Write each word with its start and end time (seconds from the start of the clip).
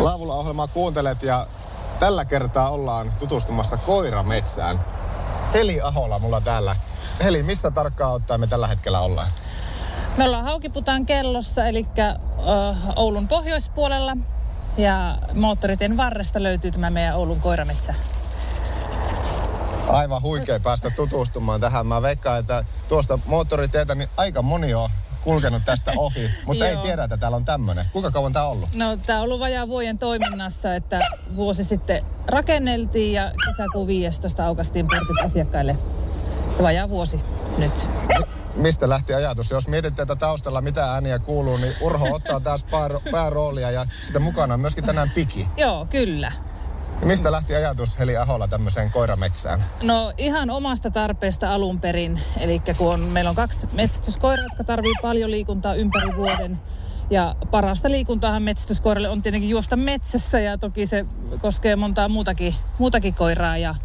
Laavulla 0.00 0.34
ohjelmaa 0.34 0.66
kuuntelet 0.66 1.22
ja 1.22 1.46
tällä 1.98 2.24
kertaa 2.24 2.70
ollaan 2.70 3.12
tutustumassa 3.18 3.76
koirametsään. 3.76 4.80
Heli 5.54 5.80
Ahola 5.80 6.18
mulla 6.18 6.40
täällä. 6.40 6.76
Heli, 7.22 7.42
missä 7.42 7.70
tarkkaan 7.70 8.12
ottaen 8.12 8.40
me 8.40 8.46
tällä 8.46 8.66
hetkellä 8.66 9.00
ollaan? 9.00 9.28
Me 10.16 10.24
ollaan 10.24 10.44
Haukiputaan 10.44 11.06
kellossa, 11.06 11.66
eli 11.66 11.86
Oulun 12.96 13.28
pohjoispuolella. 13.28 14.16
Ja 14.76 15.16
moottoritien 15.34 15.96
varresta 15.96 16.42
löytyy 16.42 16.70
tämä 16.70 16.90
meidän 16.90 17.16
Oulun 17.16 17.40
koirametsä. 17.40 17.94
Aivan 19.88 20.22
huikea 20.22 20.60
päästä 20.60 20.90
tutustumaan 20.90 21.60
tähän. 21.60 21.86
Mä 21.86 22.02
veikkaan, 22.02 22.38
että 22.38 22.64
tuosta 22.88 23.18
moottoritietä 23.26 23.94
niin 23.94 24.08
aika 24.16 24.42
moni 24.42 24.74
on 24.74 24.90
kulkenut 25.24 25.62
tästä 25.64 25.92
ohi, 25.96 26.30
mutta 26.46 26.68
ei 26.68 26.76
tiedä, 26.76 27.04
että 27.04 27.16
täällä 27.16 27.36
on 27.36 27.44
tämmöinen. 27.44 27.84
Kuinka 27.92 28.10
kauan 28.10 28.32
tämä 28.32 28.44
on 28.44 28.52
ollut? 28.52 28.68
No 28.74 28.96
tämä 29.06 29.18
on 29.18 29.24
ollut 29.24 29.40
vajaa 29.40 29.68
vuoden 29.68 29.98
toiminnassa, 29.98 30.74
että 30.74 31.00
vuosi 31.36 31.64
sitten 31.64 32.04
rakenneltiin 32.26 33.12
ja 33.12 33.32
kesäkuun 33.46 33.86
15 33.86 34.46
aukastiin 34.46 34.86
portit 34.86 35.24
asiakkaille. 35.24 35.76
Vajaa 36.62 36.88
vuosi 36.88 37.20
nyt. 37.58 37.88
Mistä 38.54 38.88
lähti 38.88 39.14
ajatus? 39.14 39.50
Jos 39.50 39.68
mietitte, 39.68 40.02
että 40.02 40.16
taustalla 40.16 40.60
mitä 40.60 40.92
ääniä 40.92 41.18
kuuluu, 41.18 41.56
niin 41.56 41.72
Urho 41.80 42.14
ottaa 42.14 42.40
taas 42.40 42.66
pääroolia 43.10 43.70
ja 43.70 43.86
sitä 44.02 44.18
mukana 44.18 44.54
on 44.54 44.60
myöskin 44.60 44.84
tänään 44.84 45.10
piki. 45.14 45.48
Joo, 45.56 45.86
kyllä. 45.90 46.32
Mistä 47.04 47.32
lähti 47.32 47.54
ajatus 47.54 47.98
Heli 47.98 48.16
Aholla 48.16 48.48
tämmöiseen 48.48 48.90
koirametsään? 48.90 49.64
No 49.82 50.12
ihan 50.18 50.50
omasta 50.50 50.90
tarpeesta 50.90 51.54
alun 51.54 51.80
perin. 51.80 52.20
Eli 52.40 52.62
kun 52.78 52.94
on, 52.94 53.00
meillä 53.00 53.30
on 53.30 53.36
kaksi 53.36 53.66
metsästyskoiraa, 53.72 54.44
jotka 54.44 54.64
tarvii 54.64 54.94
paljon 55.02 55.30
liikuntaa 55.30 55.74
ympäri 55.74 56.16
vuoden. 56.16 56.60
Ja 57.10 57.34
parasta 57.50 57.90
liikuntaahan 57.90 58.42
metsästyskoiralle 58.42 59.08
on 59.08 59.22
tietenkin 59.22 59.50
juosta 59.50 59.76
metsässä 59.76 60.40
ja 60.40 60.58
toki 60.58 60.86
se 60.86 61.06
koskee 61.38 61.76
montaa 61.76 62.08
muutakin, 62.08 62.54
muutakin 62.78 63.14
koiraa. 63.14 63.56
Ja 63.56 63.74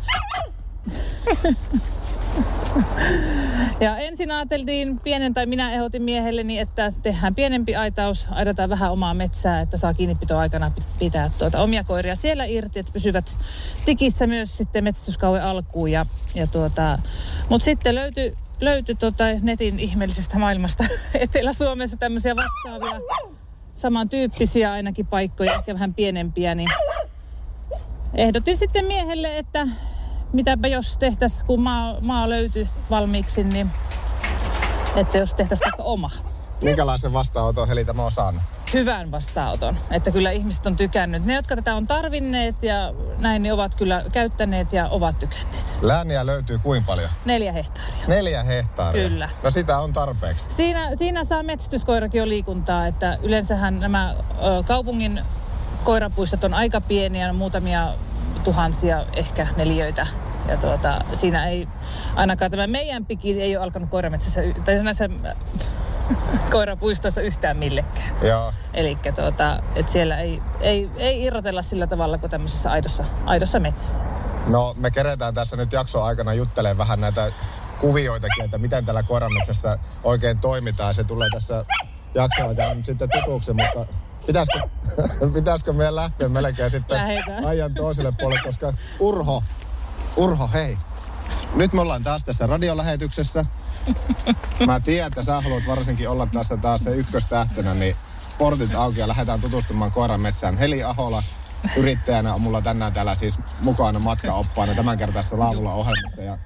ja 3.79 3.97
ensin 3.97 4.31
ajateltiin 4.31 4.99
pienen, 4.99 5.33
tai 5.33 5.45
minä 5.45 5.71
ehdotin 5.71 6.03
miehelleni, 6.03 6.59
että 6.59 6.93
tehdään 7.03 7.35
pienempi 7.35 7.75
aitaus, 7.75 8.27
aidataan 8.31 8.69
vähän 8.69 8.91
omaa 8.91 9.13
metsää, 9.13 9.61
että 9.61 9.77
saa 9.77 9.93
kiinnipito 9.93 10.37
aikana 10.37 10.71
pitää 10.99 11.31
tuota 11.37 11.61
omia 11.61 11.83
koiria 11.83 12.15
siellä 12.15 12.45
irti, 12.45 12.79
että 12.79 12.93
pysyvät 12.93 13.35
tikissä 13.85 14.27
myös 14.27 14.57
sitten 14.57 14.83
metsästyskauden 14.83 15.43
alkuun. 15.43 15.91
Ja, 15.91 16.05
ja 16.35 16.47
tuota, 16.47 16.99
Mutta 17.49 17.65
sitten 17.65 17.95
löytyi 17.95 18.33
löytyi 18.61 18.95
tota 18.95 19.23
netin 19.41 19.79
ihmeellisestä 19.79 20.39
maailmasta 20.39 20.83
Etelä-Suomessa 21.13 21.97
tämmöisiä 21.97 22.35
vastaavia 22.35 23.01
samantyyppisiä 23.75 24.71
ainakin 24.71 25.07
paikkoja, 25.07 25.53
ehkä 25.53 25.73
vähän 25.73 25.93
pienempiä, 25.93 26.55
niin 26.55 26.69
ehdotin 28.13 28.57
sitten 28.57 28.85
miehelle, 28.85 29.37
että 29.37 29.67
mitäpä 30.33 30.67
jos 30.67 30.97
tehtäisiin, 30.97 31.45
kun 31.45 31.61
maa, 31.61 31.95
maa 32.01 32.29
löytyy 32.29 32.67
valmiiksi, 32.89 33.43
niin 33.43 33.71
että 34.95 35.17
jos 35.17 35.33
tehtäisiin 35.33 35.65
vaikka 35.65 35.83
oma. 35.83 36.09
Minkälaisen 36.61 37.13
vastaanoton 37.13 37.67
Heli 37.67 37.85
tämä 37.85 38.03
on 38.03 38.11
saanut? 38.11 38.41
Hyvän 38.73 39.11
vastaanoton. 39.11 39.77
Että 39.91 40.11
kyllä 40.11 40.31
ihmiset 40.31 40.67
on 40.67 40.75
tykännyt. 40.75 41.25
Ne, 41.25 41.35
jotka 41.35 41.55
tätä 41.55 41.75
on 41.75 41.87
tarvinneet 41.87 42.63
ja 42.63 42.93
näin, 43.17 43.43
niin 43.43 43.53
ovat 43.53 43.75
kyllä 43.75 44.03
käyttäneet 44.11 44.73
ja 44.73 44.87
ovat 44.89 45.19
tykänneet. 45.19 45.65
Lääniä 45.81 46.25
löytyy 46.25 46.57
kuinka 46.57 46.87
paljon? 46.87 47.09
Neljä 47.25 47.51
hehtaaria. 47.51 48.07
Neljä 48.07 48.43
hehtaaria? 48.43 49.09
Kyllä. 49.09 49.29
No 49.43 49.49
sitä 49.49 49.79
on 49.79 49.93
tarpeeksi. 49.93 50.49
Siinä, 50.49 50.95
siinä 50.95 51.23
saa 51.23 51.43
metsästyskoirakin 51.43 52.19
jo 52.19 52.27
liikuntaa, 52.27 52.87
että 52.87 53.17
yleensähän 53.21 53.79
nämä 53.79 54.15
ö, 54.19 54.63
kaupungin 54.63 55.21
koirapuistot 55.83 56.43
on 56.43 56.53
aika 56.53 56.81
pieniä, 56.81 57.33
muutamia 57.33 57.87
tuhansia 58.45 59.05
ehkä 59.13 59.47
neliöitä. 59.57 60.07
Ja 60.47 60.57
tuota, 60.57 61.01
siinä 61.13 61.47
ei, 61.47 61.67
ainakaan 62.15 62.51
tämä 62.51 62.67
meidän 62.67 63.05
piki 63.05 63.41
ei 63.41 63.57
ole 63.57 63.63
alkanut 63.63 63.89
koirametsässä, 63.89 64.41
tai 64.65 64.83
näissä 64.83 65.09
koirapuistoissa 66.51 67.21
yhtään 67.21 67.57
millekään. 67.57 68.09
Eli 68.73 68.97
tuota, 69.15 69.59
että 69.75 69.91
siellä 69.91 70.17
ei, 70.17 70.41
ei, 70.61 70.89
ei 70.97 71.23
irrotella 71.23 71.61
sillä 71.61 71.87
tavalla 71.87 72.17
kuin 72.17 72.31
tämmöisessä 72.31 72.71
aidossa, 72.71 73.03
aidossa 73.25 73.59
metsässä. 73.59 73.99
No 74.47 74.75
me 74.77 74.91
keretään 74.91 75.33
tässä 75.33 75.55
nyt 75.55 75.73
jakson 75.73 76.03
aikana 76.03 76.33
juttelemaan 76.33 76.77
vähän 76.77 77.01
näitä 77.01 77.31
kuvioitakin, 77.79 78.45
että 78.45 78.57
miten 78.57 78.85
täällä 78.85 79.03
koirametsässä 79.03 79.79
oikein 80.03 80.39
toimitaan. 80.39 80.93
Se 80.93 81.03
tulee 81.03 81.29
tässä 81.33 81.65
jakson 82.13 82.47
aikana 82.47 82.83
sitten 82.83 83.09
tutuksi, 83.09 83.53
mutta 83.53 83.85
pitäisikö, 84.27 84.59
pitäisikö 85.33 85.73
meidän 85.73 85.95
lähteä 85.95 86.29
melkein 86.29 86.71
sitten 86.71 86.97
Lähetään. 86.97 87.45
ajan 87.45 87.73
toiselle 87.73 88.13
puolelle, 88.19 88.43
koska 88.43 88.73
Urho, 88.99 89.43
Urho 90.15 90.49
hei, 90.53 90.77
nyt 91.55 91.73
me 91.73 91.81
ollaan 91.81 92.03
taas 92.03 92.23
tässä 92.23 92.47
radiolähetyksessä. 92.47 93.45
Mä 94.65 94.79
tiedän, 94.79 95.07
että 95.07 95.23
sä 95.23 95.41
haluat 95.41 95.63
varsinkin 95.67 96.09
olla 96.09 96.27
tässä 96.27 96.57
taas 96.57 96.83
se 96.83 96.91
ykköstähtönä, 96.91 97.73
niin 97.73 97.95
portit 98.37 98.75
auki 98.75 98.99
ja 98.99 99.07
lähdetään 99.07 99.41
tutustumaan 99.41 99.91
koiran 99.91 100.21
metsään. 100.21 100.57
Heli 100.57 100.83
Ahola 100.83 101.23
yrittäjänä 101.77 102.33
on 102.33 102.41
mulla 102.41 102.61
tänään 102.61 102.93
täällä 102.93 103.15
siis 103.15 103.39
mukana 103.61 103.99
matkaoppaana 103.99 104.75
tämän 104.75 104.97
kertaisessa 104.97 105.39
laavulla 105.39 105.73
ohjelmassa. 105.73 106.21
Ja 106.21 106.37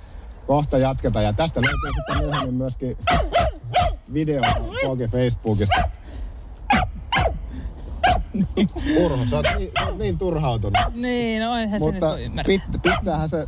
kohta 0.47 0.78
jatketaan. 0.78 1.25
Ja 1.25 1.34
tästä 1.34 1.62
löytyy 1.62 1.91
sitten 1.95 2.28
myöhemmin 2.28 2.53
myöskin 2.53 2.97
video 4.13 4.41
tuokin 4.84 5.09
Facebookissa. 8.55 9.00
Urho, 9.05 9.25
sä 9.25 9.35
oot 9.35 9.45
niin, 9.57 9.72
niin 9.97 10.17
turhautunut. 10.17 10.77
Niin, 10.94 11.41
no 11.41 11.55
se 11.55 11.66
nyt 11.67 11.79
Mutta 11.79 12.05
voi 12.07 12.23
ymmärtää. 12.23 12.44
pit, 12.72 12.81
pitäähän 12.81 13.29
se 13.29 13.45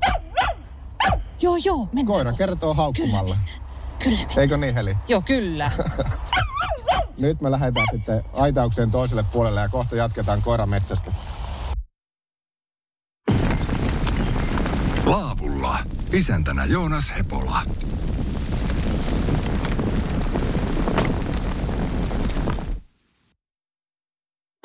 Joo, 1.41 1.55
joo, 1.63 1.85
mennään. 1.85 2.05
koira 2.05 2.33
kertoo 2.37 2.73
haukkumalla. 2.73 3.37
Kyllä, 3.99 4.17
mennään. 4.17 4.39
Eikö 4.39 4.57
niin, 4.57 4.75
Heli? 4.75 4.97
Joo, 5.07 5.21
kyllä. 5.21 5.71
Nyt 7.17 7.41
me 7.41 7.51
lähdetään 7.51 7.87
sitten 7.91 8.23
aitaukseen 8.33 8.91
toiselle 8.91 9.23
puolelle 9.33 9.61
ja 9.61 9.69
kohta 9.69 9.95
jatketaan 9.95 10.41
koirametsästä. 10.41 11.11
Laavulla. 15.05 15.79
Isäntänä 16.13 16.65
Joonas 16.65 17.13
Hepola. 17.17 17.61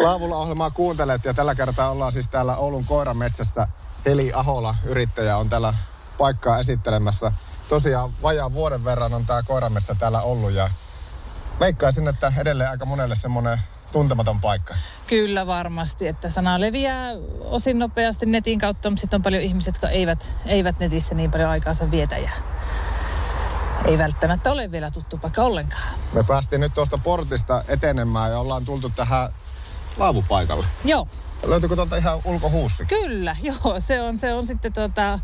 Laavulla 0.07 0.37
ohjelmaa 0.37 0.71
kuuntelet 0.71 1.25
ja 1.25 1.35
tällä 1.35 1.55
kertaa 1.55 1.91
ollaan 1.91 2.13
siis 2.13 2.29
täällä 2.29 2.57
Oulun 2.57 2.85
koirametsässä. 2.85 3.69
Heli 4.05 4.33
Ahola, 4.35 4.75
yrittäjä, 4.85 5.37
on 5.37 5.49
täällä 5.49 5.75
paikkaa 6.19 6.59
esittelemässä. 6.59 7.33
Tosiaan 7.69 8.11
vajaan 8.23 8.53
vuoden 8.53 8.85
verran 8.85 9.15
on 9.15 9.27
tämä 9.27 9.43
koirametsä 9.43 9.95
täällä 9.95 10.21
ollut 10.21 10.53
ja 10.53 10.71
veikkaisin, 11.61 12.09
että 12.09 12.33
edelleen 12.37 12.71
aika 12.71 12.85
monelle 12.85 13.17
semmoinen 13.17 13.61
tuntematon 13.93 14.41
paikka. 14.41 14.75
Kyllä 15.07 15.47
varmasti, 15.47 16.09
että 16.09 16.31
sana 16.31 16.61
leviää 16.61 17.13
osin 17.41 17.79
nopeasti 17.79 18.27
netin 18.27 18.59
kautta, 18.59 18.91
mutta 18.91 19.01
sitten 19.01 19.19
on 19.19 19.23
paljon 19.23 19.43
ihmisiä, 19.43 19.69
jotka 19.71 19.89
eivät, 19.89 20.33
eivät 20.45 20.79
netissä 20.79 21.15
niin 21.15 21.31
paljon 21.31 21.51
aikaansa 21.51 21.91
vietä 21.91 22.19
ja 22.19 22.31
ei 23.85 23.99
välttämättä 23.99 24.53
ole 24.53 24.71
vielä 24.71 24.91
tuttu 24.91 25.19
paikka 25.19 25.43
ollenkaan. 25.43 25.95
Me 26.13 26.23
päästiin 26.23 26.61
nyt 26.61 26.75
tuosta 26.75 26.99
portista 26.99 27.65
etenemään 27.69 28.31
ja 28.31 28.39
ollaan 28.39 28.65
tultu 28.65 28.91
tähän 28.91 29.29
laavupaikalle. 29.97 30.67
Joo, 30.85 31.09
Löytyykö 31.47 31.77
tuolta 31.77 31.97
ihan 31.97 32.21
ulkohuussi? 32.25 32.85
kyllä, 32.85 33.37
joo, 33.43 33.77
se 33.79 34.01
on, 34.01 34.19
se 34.19 34.35
on 34.35 34.47
sitten 34.47 34.73
tota, 34.73 35.19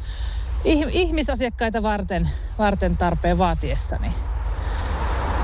ih- 0.64 0.88
ihmisasiakkaita 0.90 1.82
varten, 1.82 2.30
varten 2.58 2.96
tarpeen 2.96 3.38
vaatiessa. 3.38 3.96
Niin. 3.96 4.12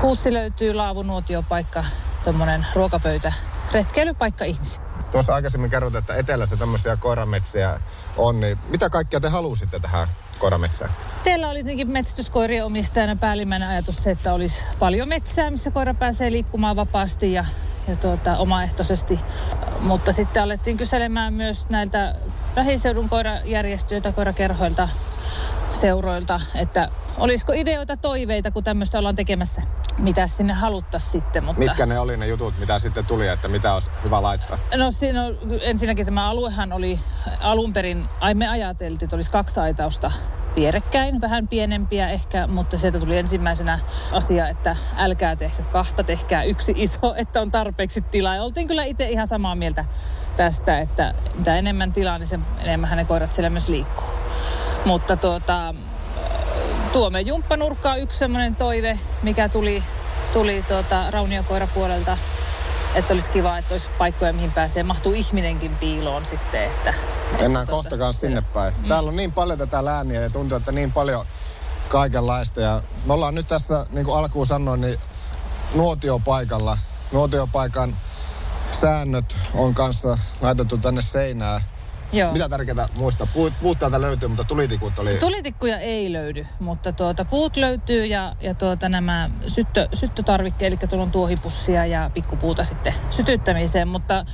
Huussi 0.01 0.33
löytyy, 0.33 0.73
laavunuotiopaikka, 0.73 1.83
tuommoinen 2.23 2.65
ruokapöytä, 2.75 3.33
retkeilypaikka 3.71 4.45
ihmisille. 4.45 4.85
Tuossa 5.11 5.33
aikaisemmin 5.33 5.69
kerrot, 5.69 5.95
että 5.95 6.15
etelässä 6.15 6.57
tämmöisiä 6.57 6.97
koirametsiä 6.97 7.79
on, 8.17 8.39
niin 8.39 8.57
mitä 8.69 8.89
kaikkea 8.89 9.19
te 9.19 9.29
halusitte 9.29 9.79
tähän 9.79 10.07
koirametsään? 10.39 10.91
Teillä 11.23 11.49
oli 11.49 11.59
tietenkin 11.63 11.89
metsästyskoirien 11.91 12.65
omistajana 12.65 13.15
päällimmäinen 13.15 13.69
ajatus 13.69 14.03
se, 14.03 14.11
että 14.11 14.33
olisi 14.33 14.63
paljon 14.79 15.07
metsää, 15.09 15.51
missä 15.51 15.71
koira 15.71 15.93
pääsee 15.93 16.31
liikkumaan 16.31 16.75
vapaasti 16.75 17.33
ja, 17.33 17.45
ja 17.89 17.95
tuota, 17.95 18.37
omaehtoisesti. 18.37 19.19
Mutta 19.79 20.11
sitten 20.11 20.43
alettiin 20.43 20.77
kyselemään 20.77 21.33
myös 21.33 21.69
näiltä 21.69 22.15
lähiseudun 22.55 23.09
koirajärjestöiltä, 23.09 24.11
koirakerhoilta, 24.11 24.89
seuroilta, 25.71 26.39
että 26.55 26.89
olisiko 27.19 27.53
ideoita, 27.53 27.97
toiveita, 27.97 28.51
kun 28.51 28.63
tämmöistä 28.63 28.99
ollaan 28.99 29.15
tekemässä. 29.15 29.61
Mitä 29.97 30.27
sinne 30.27 30.53
haluttaisiin 30.53 31.11
sitten. 31.11 31.43
Mutta... 31.43 31.59
Mitkä 31.59 31.85
ne 31.85 31.99
oli 31.99 32.17
ne 32.17 32.27
jutut, 32.27 32.59
mitä 32.59 32.79
sitten 32.79 33.05
tuli, 33.05 33.27
että 33.27 33.47
mitä 33.47 33.73
olisi 33.73 33.91
hyvä 34.03 34.21
laittaa? 34.21 34.57
No 34.75 34.91
siinä 34.91 35.23
on, 35.23 35.37
ensinnäkin 35.61 36.05
tämä 36.05 36.29
aluehan 36.29 36.73
oli 36.73 36.99
alun 37.41 37.73
perin, 37.73 38.05
ai 38.19 38.33
me 38.33 38.47
ajateltiin, 38.47 39.05
että 39.05 39.15
olisi 39.15 39.31
kaksi 39.31 39.59
aitausta 39.59 40.11
vierekkäin, 40.55 41.21
vähän 41.21 41.47
pienempiä 41.47 42.09
ehkä, 42.09 42.47
mutta 42.47 42.77
sieltä 42.77 42.99
tuli 42.99 43.17
ensimmäisenä 43.17 43.79
asia, 44.11 44.47
että 44.47 44.75
älkää 44.97 45.35
tehkö 45.35 45.63
kahta, 45.63 46.03
tehkää 46.03 46.43
yksi 46.43 46.73
iso, 46.75 47.15
että 47.17 47.41
on 47.41 47.51
tarpeeksi 47.51 48.01
tilaa. 48.01 48.35
Ja 48.35 48.43
oltiin 48.43 48.67
kyllä 48.67 48.83
itse 48.83 49.09
ihan 49.09 49.27
samaa 49.27 49.55
mieltä 49.55 49.85
tästä, 50.37 50.79
että 50.79 51.13
mitä 51.35 51.55
enemmän 51.55 51.93
tilaa, 51.93 52.17
niin 52.17 52.27
sen 52.27 52.45
enemmän 52.63 52.89
hänen 52.89 53.07
koirat 53.07 53.33
siellä 53.33 53.49
myös 53.49 53.67
liikkuu. 53.67 54.09
Mutta 54.85 55.17
tuota, 55.17 55.73
tuomme 56.93 57.21
jumppanurkkaa 57.21 57.95
yksi 57.95 58.17
semmoinen 58.17 58.55
toive, 58.55 58.99
mikä 59.23 59.49
tuli, 59.49 59.83
tuli 60.33 60.63
tuota 60.67 61.11
rauniokoirapuolelta. 61.11 62.17
Että 62.95 63.13
olisi 63.13 63.31
kiva, 63.31 63.57
että 63.57 63.73
olisi 63.73 63.89
paikkoja, 63.97 64.33
mihin 64.33 64.51
pääsee. 64.51 64.83
Mahtuu 64.83 65.13
ihminenkin 65.13 65.75
piiloon 65.75 66.25
sitten. 66.25 66.63
Että, 66.63 66.93
Mennään 67.39 67.63
että, 67.63 67.71
kohta 67.71 67.97
kanssa 67.97 68.19
sinne 68.19 68.43
päin. 68.53 68.73
Mm. 68.77 68.87
Täällä 68.87 69.09
on 69.09 69.15
niin 69.15 69.31
paljon 69.31 69.59
tätä 69.59 69.85
lääniä 69.85 70.21
ja 70.21 70.29
tuntuu, 70.29 70.57
että 70.57 70.71
niin 70.71 70.91
paljon 70.91 71.25
kaikenlaista. 71.89 72.61
Ja 72.61 72.81
me 73.05 73.13
ollaan 73.13 73.35
nyt 73.35 73.47
tässä, 73.47 73.85
niin 73.91 74.05
kuin 74.05 74.17
alkuun 74.17 74.47
sanoin, 74.47 74.81
niin 74.81 74.99
nuotiopaikalla. 75.75 76.77
Nuotiopaikan 77.11 77.95
säännöt 78.71 79.35
on 79.53 79.73
kanssa 79.73 80.17
laitettu 80.41 80.77
tänne 80.77 81.01
seinään. 81.01 81.61
Joo. 82.13 82.33
Mitä 82.33 82.49
tärkeää 82.49 82.87
muistaa? 82.97 83.27
Puut, 83.33 83.53
puut 83.61 83.79
täältä 83.79 84.01
löytyy, 84.01 84.29
mutta 84.29 84.43
tulitikut 84.43 84.99
oli... 84.99 85.15
Tulitikkuja 85.15 85.79
ei 85.79 86.13
löydy, 86.13 86.45
mutta 86.59 86.91
tuota, 86.91 87.25
puut 87.25 87.57
löytyy 87.57 88.05
ja, 88.05 88.35
ja 88.41 88.53
tuota, 88.53 88.89
nämä 88.89 89.29
syttö, 89.47 89.87
syttötarvikkeet, 89.93 90.73
eli 90.73 90.89
tuolla 90.89 91.05
on 91.05 91.11
tuohipussia 91.11 91.85
ja 91.85 92.09
pikkupuuta 92.13 92.63
sitten 92.63 92.93
sytyttämiseen, 93.09 93.87
mutta, 93.87 94.25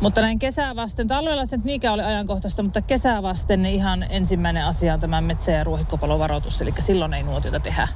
mutta 0.00 0.20
näin 0.20 0.38
kesää 0.38 0.76
vasten, 0.76 1.08
talvella 1.08 1.46
se 1.46 1.58
mikä 1.64 1.92
oli 1.92 2.02
ajankohtaista, 2.02 2.62
mutta 2.62 2.80
kesää 2.80 3.22
vasten 3.22 3.62
niin 3.62 3.74
ihan 3.74 4.06
ensimmäinen 4.08 4.64
asia 4.64 4.94
on 4.94 5.00
tämä 5.00 5.20
metsä- 5.20 5.52
ja 5.52 5.64
ruohikkopalovaroitus, 5.64 6.62
eli 6.62 6.74
silloin 6.78 7.14
ei 7.14 7.22
nuotiota 7.22 7.60
tehdä. 7.60 7.88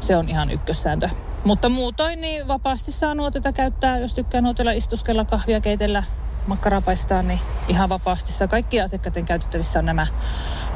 Se 0.00 0.16
on 0.16 0.28
ihan 0.28 0.50
ykkössääntö. 0.50 1.08
Mutta 1.44 1.68
muutoin 1.68 2.20
niin 2.20 2.48
vapaasti 2.48 2.92
saa 2.92 3.14
nuotiota 3.14 3.52
käyttää, 3.52 3.98
jos 3.98 4.14
tykkää 4.14 4.40
nuotilla 4.40 4.72
istuskella, 4.72 5.24
kahvia 5.24 5.60
keitellä, 5.60 6.02
makkaraa 6.46 6.80
paistaa, 6.80 7.22
niin 7.22 7.40
ihan 7.68 7.88
vapaasti 7.88 8.32
saa. 8.32 8.48
Kaikki 8.48 8.80
asiakkaiden 8.80 9.26
käytettävissä 9.26 9.78
on 9.78 9.86
nämä, 9.86 10.06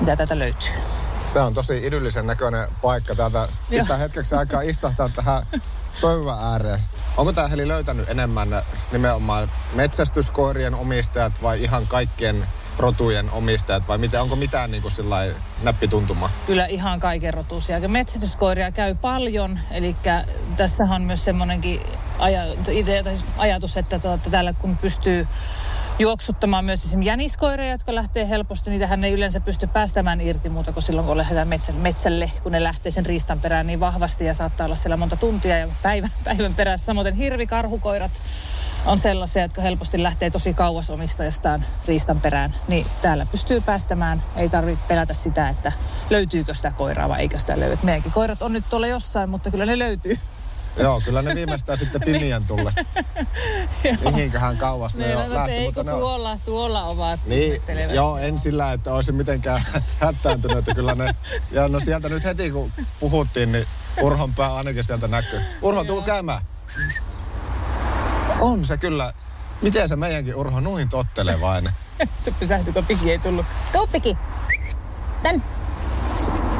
mitä 0.01 0.17
täältä 0.17 0.39
löytyy. 0.39 0.71
Tämä 1.35 1.47
on 1.47 1.55
tosi 1.55 1.87
idyllisen 1.87 2.27
näköinen 2.27 2.69
paikka. 2.83 3.15
Täältä 3.15 3.49
pitää 3.71 3.97
hetkeksi 3.97 4.35
aikaa 4.35 4.61
istahtaa 4.61 5.09
tähän 5.09 5.43
toivon 6.01 6.39
ääreen. 6.43 6.81
Onko 7.17 7.33
tämä 7.33 7.49
Heli 7.49 7.69
löytänyt 7.69 8.11
enemmän 8.11 8.63
nimenomaan 8.93 9.51
metsästyskoirien 9.75 10.75
omistajat 10.75 11.43
vai 11.43 11.63
ihan 11.63 11.87
kaikkien 11.87 12.47
rotujen 12.79 13.31
omistajat 13.31 13.89
vai 13.89 13.99
miten, 13.99 14.23
onko 14.23 14.37
mitään 14.37 14.71
niin 14.71 14.83
kuin 14.83 14.93
näppituntuma? 15.63 16.31
Kyllä 16.47 16.67
ihan 16.67 17.01
kaiken 17.01 17.35
rotuisia. 17.35 17.89
Metsästyskoiria 17.89 18.73
käy 18.73 18.95
paljon, 18.95 19.59
eli 19.71 19.97
tässä 20.57 20.85
on 20.85 21.03
myös 21.03 21.25
semmoinenkin 21.25 21.81
aja, 22.19 22.43
idea, 22.71 23.05
tai 23.05 23.17
siis 23.17 23.31
ajatus, 23.39 23.77
että 23.77 23.99
tuota, 23.99 24.31
täällä 24.31 24.53
kun 24.53 24.77
pystyy 24.77 25.29
juoksuttamaan 26.01 26.65
myös 26.65 26.85
esimerkiksi 26.85 27.09
jäniskoireja, 27.09 27.73
jotka 27.73 27.95
lähtee 27.95 28.29
helposti. 28.29 28.71
Niitähän 28.71 29.05
ei 29.05 29.13
yleensä 29.13 29.41
pysty 29.41 29.67
päästämään 29.67 30.21
irti 30.21 30.49
muuta 30.49 30.73
kuin 30.73 30.83
silloin, 30.83 31.07
kun 31.07 31.17
lähdetään 31.17 31.49
metsälle, 31.49 31.81
metsälle, 31.81 32.31
kun 32.43 32.53
ne 32.53 32.63
lähtee 32.63 32.93
sen 32.93 33.07
riistan 33.07 33.41
perään 33.41 33.67
niin 33.67 33.81
vahvasti 33.81 34.25
ja 34.25 34.35
saattaa 34.35 34.65
olla 34.65 34.77
siellä 34.77 34.97
monta 34.97 35.17
tuntia 35.17 35.59
ja 35.59 35.69
päivän, 35.83 36.11
päivän 36.25 36.55
perässä. 36.55 36.87
Samoin 36.87 37.15
hirvikarhukoirat 37.15 38.13
on 38.87 38.99
sellaisia, 38.99 39.43
jotka 39.43 39.63
helposti 39.63 40.03
lähtee 40.03 40.31
tosi 40.31 40.55
kauas 40.55 40.91
omistajastaan 40.91 41.65
riistan 41.87 42.21
perään. 42.21 42.55
Niin 42.69 42.87
täällä 43.03 43.27
pystyy 43.31 43.61
päästämään. 43.61 44.23
Ei 44.37 44.49
tarvitse 44.49 44.85
pelätä 44.89 45.15
sitä, 45.15 45.49
että 45.49 45.73
löytyykö 46.11 46.55
sitä 46.55 46.73
koiraa 46.77 47.09
vai 47.09 47.21
eikö 47.21 47.39
sitä 47.39 47.61
löydy. 47.61 47.79
Meidänkin 47.83 48.13
koirat 48.13 48.43
on 48.43 48.53
nyt 48.53 48.65
tuolla 48.71 48.87
jossain, 48.87 49.31
mutta 49.31 49.51
kyllä 49.51 49.67
ne 49.67 49.79
löytyy. 49.79 50.15
Joo, 50.83 51.01
kyllä 51.05 51.23
ne 51.23 51.35
viimeistään 51.35 51.79
sitten 51.79 52.01
pimiän 52.01 52.45
tulle. 52.45 52.73
Mihinköhän 54.05 54.57
kauas 54.57 54.97
ne, 54.97 55.07
ne 55.07 55.17
on 55.17 55.35
lähti. 55.35 55.53
Eikö 55.53 55.85
ne 55.85 55.93
tuolla, 55.93 56.39
tuolla 56.45 56.85
ovat 56.85 57.21
niin, 57.27 57.63
Joo, 57.93 58.19
en 58.19 58.39
sillä, 58.39 58.73
että 58.73 58.95
olisi 58.95 59.13
mitenkään 59.13 59.63
hättääntynyt. 60.01 60.59
Että 60.59 60.75
kyllä 60.75 60.95
ne, 60.95 61.15
ja 61.51 61.69
no 61.69 61.81
sieltä 61.81 62.09
nyt 62.09 62.25
heti 62.25 62.51
kun 62.51 62.73
puhuttiin, 63.01 63.53
niin 63.53 63.67
Urhon 64.03 64.35
pää 64.35 64.55
ainakin 64.55 64.85
sieltä 64.85 65.09
näkyy. 65.09 65.41
Urho, 65.63 65.85
tuu 65.85 66.03
käymään. 66.03 66.43
On 68.41 68.65
se 68.65 68.77
kyllä. 68.77 69.13
Miten 69.63 69.89
se 69.89 69.97
meidänkin 69.97 70.35
Urho 70.35 70.61
noin 70.61 70.89
tottelevainen? 70.89 71.73
se 72.21 72.31
pysähtyi, 72.31 72.73
kun 72.73 72.87
piki 72.87 73.11
ei 73.11 73.19
tullut. 73.19 73.47
Tuu 73.73 73.87
piki. 73.87 74.17
Tän. 75.23 75.45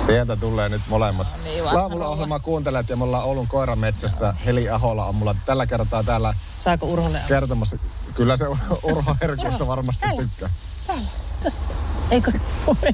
Sieltä 0.07 0.37
tulee 0.37 0.69
nyt 0.69 0.83
molemmat. 0.89 1.27
No 1.37 1.43
niin, 1.45 1.65
Laavulla 1.65 2.09
ohjelmaa 2.09 2.39
kuuntelet 2.39 2.89
ja 2.89 2.97
me 2.97 3.05
ollaan 3.05 3.25
Oulun 3.25 3.49
koirametsässä. 3.49 4.35
Heli 4.47 4.71
Ahola 4.71 5.05
on 5.05 5.15
mulla 5.15 5.35
tällä 5.47 5.67
kertaa 5.67 6.03
täällä 6.05 6.35
Saako 6.59 6.87
Urholle 6.87 7.21
kertomassa. 7.29 7.77
Kyllä 8.15 8.37
se 8.37 8.45
Urho 8.83 9.17
Herkusta 9.21 9.67
varmasti 9.67 10.01
täällä. 10.07 10.23
tykkää. 10.23 10.49
Täällä. 10.87 11.09
Tossa. 11.45 11.65
Eikö 12.11 12.31
se, 12.31 12.39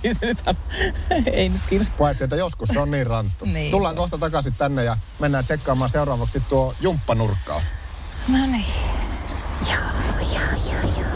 ei 0.05 0.15
se 0.15 0.27
nyt 0.27 0.43
ei 1.27 1.49
nyt 1.49 1.63
kiinnosta. 1.69 1.95
Paitsi, 1.99 2.25
että 2.25 2.37
joskus 2.37 2.69
se 2.69 2.81
on 2.81 2.91
niin 2.91 3.07
ranttu. 3.07 3.45
niin. 3.45 3.71
Tullaan 3.71 3.97
kohta 3.97 4.19
takaisin 4.19 4.55
tänne 4.55 4.85
ja 4.85 4.97
mennään 5.19 5.45
tsekkaamaan 5.45 5.91
seuraavaksi 5.91 6.41
tuo 6.41 6.75
jumppanurkkaus. 6.81 7.65
No 8.29 8.39
niin. 8.47 8.67
Joo, 9.71 9.79
joo, 10.33 10.43
joo, 10.73 10.93
joo. 10.99 11.16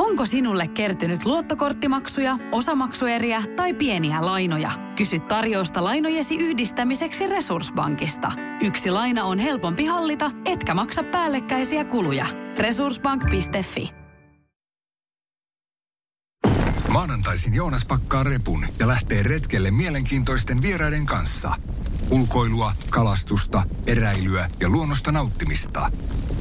Onko 0.00 0.26
sinulle 0.26 0.68
kertynyt 0.68 1.24
luottokorttimaksuja, 1.24 2.38
osamaksueriä 2.52 3.42
tai 3.56 3.74
pieniä 3.74 4.26
lainoja? 4.26 4.70
Kysy 4.96 5.20
tarjousta 5.20 5.84
lainojesi 5.84 6.36
yhdistämiseksi 6.36 7.26
Resurssbankista. 7.26 8.32
Yksi 8.62 8.90
laina 8.90 9.24
on 9.24 9.38
helpompi 9.38 9.84
hallita, 9.84 10.30
etkä 10.44 10.74
maksa 10.74 11.02
päällekkäisiä 11.02 11.84
kuluja. 11.84 12.26
Resurssbank.fi 12.58 13.90
Maanantaisin 16.88 17.54
Joonas 17.54 17.86
pakkaa 17.86 18.22
repun 18.22 18.66
ja 18.78 18.88
lähtee 18.88 19.22
retkelle 19.22 19.70
mielenkiintoisten 19.70 20.62
vieraiden 20.62 21.06
kanssa. 21.06 21.52
Ulkoilua, 22.10 22.72
kalastusta, 22.90 23.62
eräilyä 23.86 24.48
ja 24.60 24.68
luonnosta 24.68 25.12
nauttimista. 25.12 25.90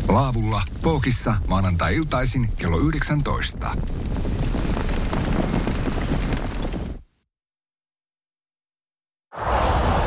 Laavulla, 0.09 0.61
Pookissa, 0.83 1.35
maanantai-iltaisin 1.47 2.49
kello 2.57 2.77
19. 2.77 3.71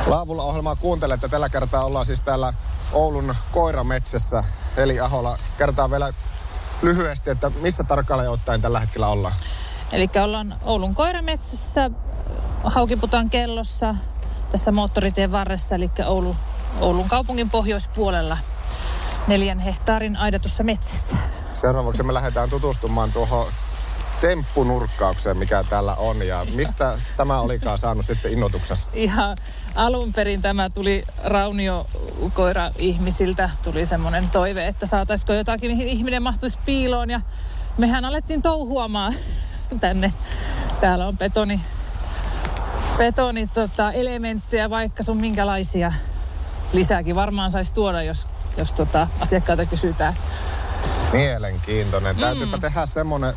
Laavulla 0.07 0.43
ohjelmaa 0.43 0.77
kuuntelette. 0.77 1.29
Tällä 1.29 1.49
kertaa 1.49 1.85
ollaan 1.85 2.07
siis 2.07 2.21
täällä 2.21 2.53
Oulun 2.93 3.35
koirametsässä. 3.53 4.45
Eli 4.77 5.01
Ahola, 5.01 5.39
kertaa 5.59 5.91
vielä 5.91 6.13
lyhyesti, 6.83 7.31
että 7.31 7.51
missä 7.61 7.85
tarkalleen 7.85 8.31
ottaen 8.31 8.61
tällä 8.63 8.81
hetkellä 8.81 9.09
ollaan? 9.09 9.35
Eli 9.93 10.11
ollaan 10.23 10.55
Oulun 10.63 10.95
koirametsässä, 10.95 11.91
Haukiputan 12.65 13.31
kellossa, 13.31 13.95
tässä 14.53 14.73
moottoritien 14.73 15.33
varressa, 15.33 15.75
eli 15.75 15.91
Oulu, 16.07 16.37
Oulun 16.81 17.09
kaupungin 17.09 17.51
pohjoispuolella 17.51 18.39
neljän 19.27 19.59
hehtaarin 19.59 20.17
aidatussa 20.17 20.65
metsässä. 20.65 21.17
Seuraavaksi 21.55 22.03
me 22.03 22.15
lähdetään 22.15 22.51
tutustumaan 22.51 23.13
tuohon 23.13 23.47
temppunurkkaukseen, 24.21 25.37
mikä 25.37 25.65
täällä 25.71 25.95
on. 25.95 26.27
Ja 26.27 26.47
mistä 26.55 26.95
tämä 27.17 27.41
olikaan 27.41 27.79
saanut 27.79 28.07
sitten 28.07 28.33
innotuksessa? 28.33 28.91
Ihan 28.95 29.37
alun 29.75 30.13
perin 30.13 30.43
tämä 30.43 30.71
tuli 30.71 31.05
rauniokoira 31.25 32.71
ihmisiltä. 32.79 33.51
Tuli 33.63 33.87
semmoinen 33.87 34.31
toive, 34.31 34.67
että 34.67 34.87
saataisiko 34.87 35.33
jotakin, 35.33 35.71
mihin 35.71 35.89
ihminen 35.89 36.23
mahtuisi 36.23 36.59
piiloon. 36.65 37.11
Ja 37.11 37.21
mehän 37.79 38.05
alettiin 38.05 38.43
touhuamaan 38.43 39.15
tänne. 39.81 40.13
Täällä 40.81 41.07
on 41.07 41.19
betoni, 41.19 41.61
betoni 42.99 43.47
tota, 43.47 43.93
elementtejä, 43.93 44.71
vaikka 44.71 45.03
sun 45.03 45.17
minkälaisia 45.17 45.93
lisääkin 46.73 47.15
varmaan 47.15 47.51
saisi 47.51 47.73
tuoda, 47.73 48.03
jos, 48.03 48.27
jos 48.57 48.73
tota, 48.73 49.09
asiakkaita 49.21 49.67
kysytään. 49.67 50.15
Mielenkiintoinen. 51.13 52.17
Mm. 52.17 52.21
Täytyypä 52.21 52.59
tehdä 52.59 52.87
semmonen, 52.87 53.35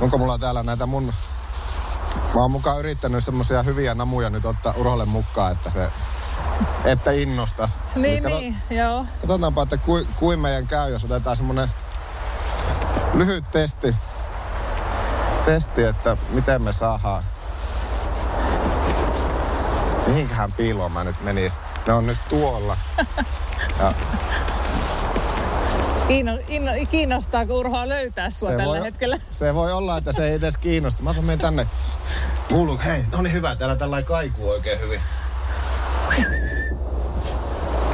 onko 0.00 0.18
mulla 0.18 0.38
täällä 0.38 0.62
näitä 0.62 0.86
mun... 0.86 1.12
Mä 2.34 2.40
oon 2.40 2.50
mukaan 2.50 2.78
yrittänyt 2.78 3.24
semmosia 3.24 3.62
hyviä 3.62 3.94
namuja 3.94 4.30
nyt 4.30 4.44
ottaa 4.44 4.74
Urholle 4.76 5.04
mukaan, 5.04 5.52
että 5.52 5.70
se 5.70 5.90
että 6.84 7.10
innostas. 7.10 7.80
Niin, 7.94 8.22
kato, 8.22 8.38
niin, 8.38 8.56
joo. 8.70 9.06
Katsotaanpa, 9.20 9.62
että 9.62 9.76
kui, 9.76 10.06
kui 10.16 10.36
meidän 10.36 10.66
käy, 10.66 10.90
jos 10.90 11.04
otetaan 11.04 11.36
semmonen 11.36 11.68
lyhyt 13.14 13.44
testi. 13.52 13.94
Testi, 15.44 15.82
että 15.82 16.16
miten 16.30 16.62
me 16.62 16.72
saadaan 16.72 17.22
Mihinkähän 20.06 20.52
piiloon 20.52 20.92
mä 20.92 21.04
nyt 21.04 21.22
menis? 21.22 21.54
Ne 21.86 21.92
on 21.92 22.06
nyt 22.06 22.18
tuolla. 22.28 22.76
Ja 23.78 23.92
Kiinno, 26.08 26.38
inno, 26.48 26.70
kiinnostaako 26.90 27.54
Urhoa 27.54 27.88
löytää 27.88 28.30
sua 28.30 28.48
se 28.48 28.56
tällä 28.56 28.74
voi, 28.78 28.82
hetkellä? 28.82 29.18
Se 29.30 29.54
voi 29.54 29.72
olla, 29.72 29.96
että 29.98 30.12
se 30.12 30.28
ei 30.28 30.34
edes 30.34 30.56
kiinnosta. 30.56 31.02
Mä 31.02 31.12
menen 31.12 31.38
tänne. 31.38 31.66
Kuuluu, 32.48 32.78
hei, 32.84 33.04
no 33.12 33.22
niin 33.22 33.32
hyvä. 33.32 33.56
Täällä 33.56 33.76
tällä 33.76 34.02
kaikuu 34.02 34.50
oikein 34.50 34.80
hyvin. 34.80 35.00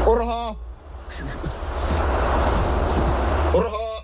Urho! 0.06 0.56
Urho! 3.54 4.02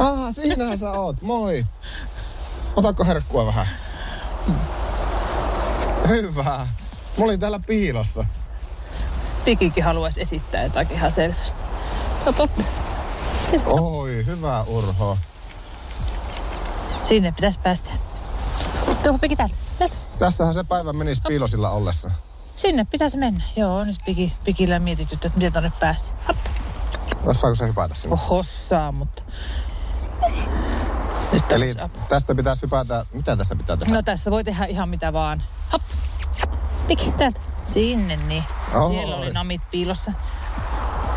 Ah, 0.00 0.34
siinähän 0.34 0.78
sä 0.78 0.90
oot. 0.90 1.22
Moi. 1.22 1.66
Otatko 2.76 3.04
herkkua 3.04 3.46
vähän? 3.46 3.66
Hyvä. 6.08 6.66
Mä 7.18 7.24
olin 7.24 7.40
täällä 7.40 7.60
piilossa. 7.66 8.24
Pikikin 9.44 9.84
haluaisi 9.84 10.20
esittää 10.20 10.62
jotakin 10.62 10.96
ihan 10.96 11.12
selvästi. 11.12 11.60
Top, 12.36 12.50
Oi, 13.66 14.26
hyvä 14.26 14.62
Urho. 14.62 15.18
Sinne 17.04 17.32
pitäisi 17.32 17.58
päästä. 17.58 17.90
Tuohon 19.02 19.20
Piki 19.20 19.36
täältä. 19.36 19.54
täältä. 19.78 19.96
Tässähän 20.18 20.54
se 20.54 20.64
päivä 20.64 20.92
menisi 20.92 21.22
piilosilla 21.28 21.70
ollessa. 21.70 22.10
Sinne 22.56 22.84
pitäisi 22.84 23.18
mennä. 23.18 23.44
Joo, 23.56 23.84
nyt 23.84 23.96
Piki, 24.06 24.32
Pikillä 24.44 24.78
mietitytty, 24.78 25.26
että 25.26 25.38
miten 25.38 25.52
tonne 25.52 25.72
pääsi. 25.80 26.12
Osaako 27.24 27.54
se 27.54 27.66
hypätä 27.66 27.94
sinne? 27.94 28.14
Oho, 28.14 28.44
saa, 28.68 28.92
mutta... 28.92 29.22
Eli 31.50 31.74
tästä 32.08 32.34
pitäisi 32.34 32.62
hypätä... 32.62 33.06
Mitä 33.12 33.36
tässä 33.36 33.56
pitää 33.56 33.76
tehdä? 33.76 33.94
No 33.94 34.02
tässä 34.02 34.30
voi 34.30 34.44
tehdä 34.44 34.64
ihan 34.64 34.88
mitä 34.88 35.12
vaan. 35.12 35.42
Hop. 35.72 35.82
Piki, 36.88 37.12
täältä. 37.18 37.40
Sinne 37.66 38.16
niin. 38.16 38.44
Oho. 38.74 38.88
Siellä 38.88 39.16
oli 39.16 39.32
namit 39.32 39.60
piilossa. 39.70 40.12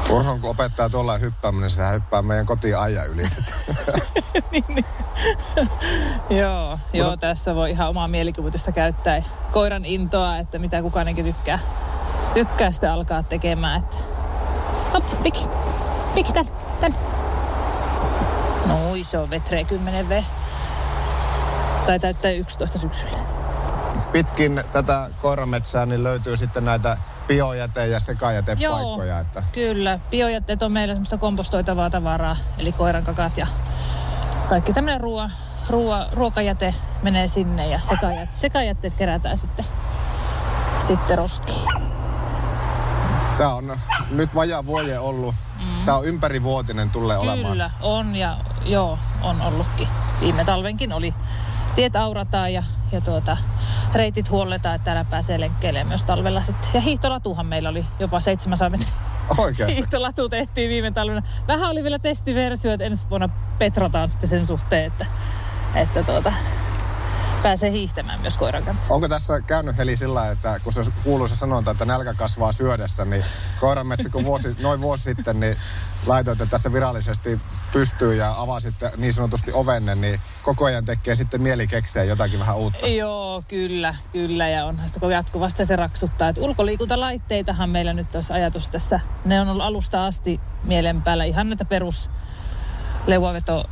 Urhon 0.09 0.41
kun 0.41 0.49
opettaa 0.49 0.89
tuolla 0.89 1.17
hyppääminen, 1.17 1.61
niin 1.61 1.71
sehän 1.75 1.93
hyppää 1.93 2.21
meidän 2.21 2.45
kotiin 2.45 2.77
ajan 2.77 3.07
yli 3.07 3.25
niin, 4.51 4.63
niin. 4.67 4.85
joo, 6.41 6.79
joo, 6.93 7.17
tässä 7.17 7.55
voi 7.55 7.71
ihan 7.71 7.89
omaa 7.89 8.07
mielikuvitusta 8.07 8.71
käyttää. 8.71 9.23
Koiran 9.51 9.85
intoa, 9.85 10.37
että 10.37 10.59
mitä 10.59 10.81
kukainenkin 10.81 11.25
tykkää. 11.25 11.59
Tykkää 12.33 12.71
sitä 12.71 12.93
alkaa 12.93 13.23
tekemään. 13.23 13.81
Että... 13.83 13.97
Hop, 14.93 15.23
piki. 15.23 15.45
Piki, 16.15 16.33
tän, 16.33 16.45
tän. 16.81 16.95
No 18.65 18.95
iso 18.95 19.29
vetre 19.29 19.63
10 19.63 20.09
V. 20.09 20.23
Tai 21.85 21.99
täyttää 21.99 22.31
11 22.31 22.77
syksyllä. 22.77 23.17
Pitkin 24.11 24.63
tätä 24.71 25.09
koirametsää 25.21 25.85
niin 25.85 26.03
löytyy 26.03 26.37
sitten 26.37 26.65
näitä 26.65 26.97
biojäte- 27.27 27.87
ja 27.87 27.99
sekajätepaikkoja. 27.99 29.13
Joo, 29.13 29.21
että... 29.21 29.43
kyllä. 29.51 29.99
Biojätteet 30.09 30.63
on 30.63 30.71
meillä 30.71 30.93
semmoista 30.93 31.17
kompostoitavaa 31.17 31.89
tavaraa, 31.89 32.35
eli 32.57 32.71
koiran 32.71 33.03
kakat 33.03 33.37
ja 33.37 33.47
kaikki 34.49 34.73
tämmöinen 34.73 35.01
ruoa, 35.01 35.29
ruoa, 35.69 36.05
ruokajäte 36.11 36.75
menee 37.01 37.27
sinne 37.27 37.67
ja 37.67 37.79
sekajät, 37.89 38.29
sekajätteet 38.33 38.93
kerätään 38.93 39.37
sitten, 39.37 39.65
sitten 40.87 41.17
roskiin. 41.17 41.69
Tämä 43.37 43.53
on 43.53 43.77
nyt 44.09 44.35
vajaa 44.35 44.65
vuoje 44.65 44.99
ollut. 44.99 45.35
Mm. 45.59 45.85
Tämä 45.85 45.97
on 45.97 46.05
ympärivuotinen 46.05 46.89
tulee 46.89 47.17
Kyllä, 47.17 47.31
olemaan. 47.31 47.53
Kyllä, 47.53 47.71
on 47.81 48.15
ja 48.15 48.37
joo, 48.65 48.99
on 49.21 49.41
ollutkin. 49.41 49.87
Viime 50.21 50.45
talvenkin 50.45 50.93
oli. 50.93 51.13
Tiet 51.75 51.95
aurataan 51.95 52.53
ja, 52.53 52.63
ja 52.91 53.01
tuota, 53.01 53.37
reitit 53.93 54.29
huolletaan, 54.29 54.75
että 54.75 54.85
täällä 54.85 55.05
pääsee 55.09 55.39
lenkkeilemään 55.39 55.87
myös 55.87 56.03
talvella 56.03 56.43
sitten. 56.43 56.69
Ja 56.73 56.81
hiihtolatuhan 56.81 57.45
meillä 57.45 57.69
oli 57.69 57.85
jopa 57.99 58.19
700 58.19 58.69
metriä. 58.69 58.91
Oikeasti? 59.37 59.75
Hiihtolatu 59.75 60.29
tehtiin 60.29 60.69
viime 60.69 60.91
talvena. 60.91 61.21
Vähän 61.47 61.69
oli 61.69 61.83
vielä 61.83 61.99
testiversio, 61.99 62.73
että 62.73 62.85
ensi 62.85 63.09
vuonna 63.09 63.29
petrataan 63.57 64.09
sitten 64.09 64.29
sen 64.29 64.45
suhteen, 64.45 64.85
että, 64.85 65.05
että 65.75 66.03
tuota, 66.03 66.33
pääsee 67.43 67.71
hiihtämään 67.71 68.21
myös 68.21 68.37
koiran 68.37 68.63
kanssa. 68.63 68.93
Onko 68.93 69.07
tässä 69.07 69.41
käynyt 69.41 69.77
Heli 69.77 69.97
sillä 69.97 70.31
että 70.31 70.59
kun 70.63 70.73
se 70.73 70.81
kuuluisa 71.03 71.35
sanonta, 71.35 71.71
että 71.71 71.85
nälkä 71.85 72.13
kasvaa 72.13 72.51
syödessä, 72.51 73.05
niin 73.05 73.23
koiranmetsä 73.59 74.09
kun 74.09 74.25
vuosi, 74.25 74.55
noin 74.63 74.81
vuosi 74.81 75.03
sitten, 75.03 75.39
niin 75.39 75.57
laitoitte 76.05 76.45
tässä 76.45 76.73
virallisesti 76.73 77.39
pystyy 77.73 78.13
ja 78.13 78.33
avasitte 78.37 78.91
niin 78.97 79.13
sanotusti 79.13 79.51
ovenne, 79.53 79.95
niin 79.95 80.19
koko 80.43 80.65
ajan 80.65 80.85
tekee 80.85 81.15
sitten 81.15 81.41
mieli 81.41 81.67
keksiä 81.67 82.03
jotakin 82.03 82.39
vähän 82.39 82.57
uutta. 82.57 82.87
Joo, 82.87 83.43
kyllä, 83.47 83.95
kyllä. 84.11 84.49
Ja 84.49 84.65
onhan 84.65 84.89
sitä 84.89 85.07
jatkuvasti 85.07 85.65
se 85.65 85.75
raksuttaa. 85.75 86.29
Että 86.29 86.41
ulkoliikuntalaitteitahan 86.41 87.69
meillä 87.69 87.93
nyt 87.93 88.15
olisi 88.15 88.33
ajatus 88.33 88.69
tässä. 88.69 88.99
Ne 89.25 89.41
on 89.41 89.49
ollut 89.49 89.65
alusta 89.65 90.05
asti 90.05 90.39
mielen 90.63 91.01
päällä 91.01 91.23
ihan 91.23 91.49
näitä 91.49 91.65
perus 91.65 92.09
leuaveto 93.07 93.69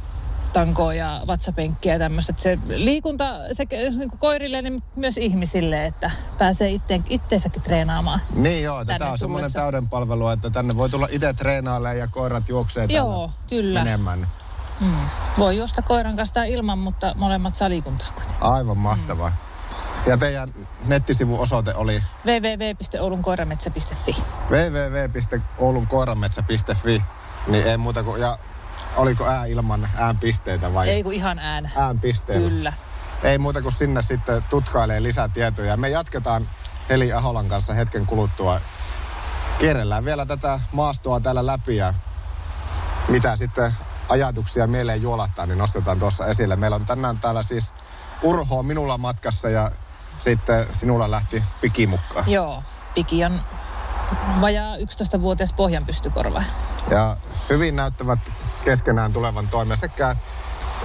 tankoa 0.53 0.93
ja 0.93 1.21
vatsapenkkiä 1.27 1.93
ja 1.93 1.99
tämmöistä. 1.99 2.33
Se 2.37 2.59
liikunta 2.67 3.25
sekä 3.51 3.77
niin 3.77 4.11
koirille 4.19 4.61
niin 4.61 4.83
myös 4.95 5.17
ihmisille, 5.17 5.85
että 5.85 6.11
pääsee 6.37 6.69
itte, 6.69 7.01
itteensäkin 7.09 7.61
treenaamaan. 7.61 8.21
Niin 8.33 8.63
joo, 8.63 8.85
tämä 8.85 9.11
on 9.11 9.17
semmoinen 9.17 9.53
täyden 9.53 9.87
palvelu, 9.87 10.27
että 10.27 10.49
tänne 10.49 10.77
voi 10.77 10.89
tulla 10.89 11.07
itse 11.11 11.33
treenaalle 11.33 11.95
ja 11.95 12.07
koirat 12.07 12.49
juoksee 12.49 12.85
Joo, 12.89 13.31
kyllä. 13.49 13.81
Enemmän. 13.81 14.27
Mm. 14.79 14.93
Voi 15.37 15.57
juosta 15.57 15.81
koiran 15.81 16.15
kanssa 16.15 16.43
ilman, 16.43 16.77
mutta 16.77 17.13
molemmat 17.15 17.55
saa 17.55 17.69
liikuntaa 17.69 18.07
kuitenkin. 18.15 18.35
Aivan 18.41 18.77
mahtavaa. 18.77 19.29
Mm. 19.29 19.35
Ja 20.05 20.17
teidän 20.17 20.53
nettisivuosoite 20.85 21.73
oli? 21.75 22.03
www.oulunkoirametsä.fi 22.25 24.15
www.oulunkoirametsä.fi 24.49 27.03
Niin 27.47 27.67
ei 27.67 27.77
muuta 27.77 28.03
kuin, 28.03 28.21
ja 28.21 28.37
Oliko 28.99 29.27
ää 29.27 29.45
ilman 29.45 29.89
ään 29.97 30.17
pisteitä 30.17 30.73
vai? 30.73 30.89
Ei 30.89 31.03
kun 31.03 31.13
ihan 31.13 31.39
ään. 31.39 31.71
Ään 31.75 31.99
pisteellä. 31.99 32.49
Kyllä. 32.49 32.73
Ei 33.23 33.37
muuta 33.37 33.61
kuin 33.61 33.71
sinne 33.71 34.01
sitten 34.01 34.43
tutkailee 34.49 35.03
lisätietoja. 35.03 35.77
Me 35.77 35.89
jatketaan 35.89 36.49
Heli 36.89 37.13
Aholan 37.13 37.47
kanssa 37.47 37.73
hetken 37.73 38.05
kuluttua. 38.05 38.61
Kierrellään 39.59 40.05
vielä 40.05 40.25
tätä 40.25 40.59
maastoa 40.71 41.19
täällä 41.19 41.45
läpi 41.45 41.75
ja 41.75 41.93
mitä 43.07 43.35
sitten 43.35 43.73
ajatuksia 44.09 44.67
mieleen 44.67 45.01
juolahtaa, 45.01 45.45
niin 45.45 45.57
nostetaan 45.57 45.99
tuossa 45.99 46.25
esille. 46.25 46.55
Meillä 46.55 46.75
on 46.75 46.85
tänään 46.85 47.17
täällä 47.19 47.43
siis 47.43 47.73
Urho 48.23 48.63
minulla 48.63 48.97
matkassa 48.97 49.49
ja 49.49 49.71
sitten 50.19 50.67
sinulla 50.71 51.11
lähti 51.11 51.43
Piki 51.61 51.87
mukaan. 51.87 52.31
Joo, 52.31 52.63
Piki 52.93 53.25
on 53.25 53.41
vajaa 54.41 54.75
11-vuotias 54.75 55.53
pohjanpystykorva. 55.53 56.43
Ja 56.89 57.17
hyvin 57.49 57.75
näyttävät 57.75 58.19
keskenään 58.65 59.13
tulevan 59.13 59.47
toimeen. 59.47 59.77
Sekä 59.77 60.15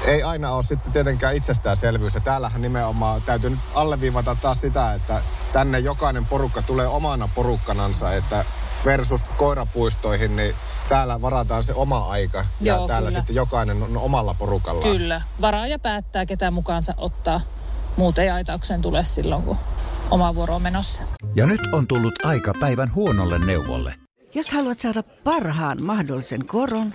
ei 0.04 0.22
aina 0.22 0.52
ole 0.52 0.62
sitten 0.62 0.92
tietenkään 0.92 1.36
itsestäänselvyys. 1.36 2.14
Ja 2.14 2.20
täällähän 2.20 2.62
nimenomaan 2.62 3.22
täytyy 3.22 3.50
nyt 3.50 3.58
alleviivata 3.74 4.34
taas 4.34 4.60
sitä, 4.60 4.92
että 4.92 5.22
tänne 5.52 5.78
jokainen 5.78 6.26
porukka 6.26 6.62
tulee 6.62 6.86
omana 6.86 7.28
porukkanansa, 7.34 8.14
että 8.14 8.44
versus 8.84 9.22
koirapuistoihin, 9.22 10.36
niin 10.36 10.54
täällä 10.88 11.22
varataan 11.22 11.64
se 11.64 11.74
oma 11.74 12.10
aika. 12.10 12.38
Ja 12.60 12.74
Joo, 12.74 12.88
täällä 12.88 13.08
kyllä. 13.08 13.20
sitten 13.20 13.36
jokainen 13.36 13.82
on 13.82 13.96
omalla 13.96 14.34
porukalla. 14.34 14.82
Kyllä. 14.82 15.22
Varaaja 15.40 15.78
päättää, 15.78 16.26
ketä 16.26 16.50
mukaansa 16.50 16.94
ottaa. 16.96 17.40
Muuten 17.96 18.24
ei 18.24 18.30
aitaukseen 18.30 18.82
tule 18.82 19.04
silloin, 19.04 19.42
kun 19.42 19.56
oma 20.10 20.34
vuoro 20.34 20.54
on 20.54 20.62
menossa. 20.62 21.02
Ja 21.34 21.46
nyt 21.46 21.60
on 21.72 21.86
tullut 21.86 22.14
aika 22.24 22.52
päivän 22.60 22.94
huonolle 22.94 23.38
neuvolle. 23.38 23.94
Jos 24.34 24.52
haluat 24.52 24.80
saada 24.80 25.02
parhaan 25.02 25.82
mahdollisen 25.82 26.46
koron, 26.46 26.94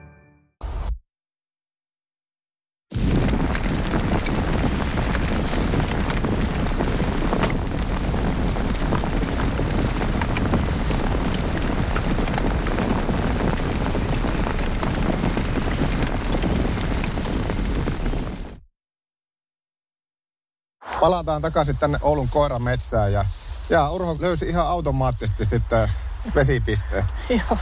Palataan 21.01 21.41
takaisin 21.41 21.77
tänne 21.77 21.99
Oulun 22.01 22.29
koirametsään 22.29 23.13
ja, 23.13 23.25
ja 23.69 23.89
Urho 23.89 24.17
löysi 24.19 24.45
ihan 24.45 24.67
automaattisesti 24.67 25.45
sitten 25.45 25.89
vesipisteen. 26.35 27.05
Joo. 27.29 27.57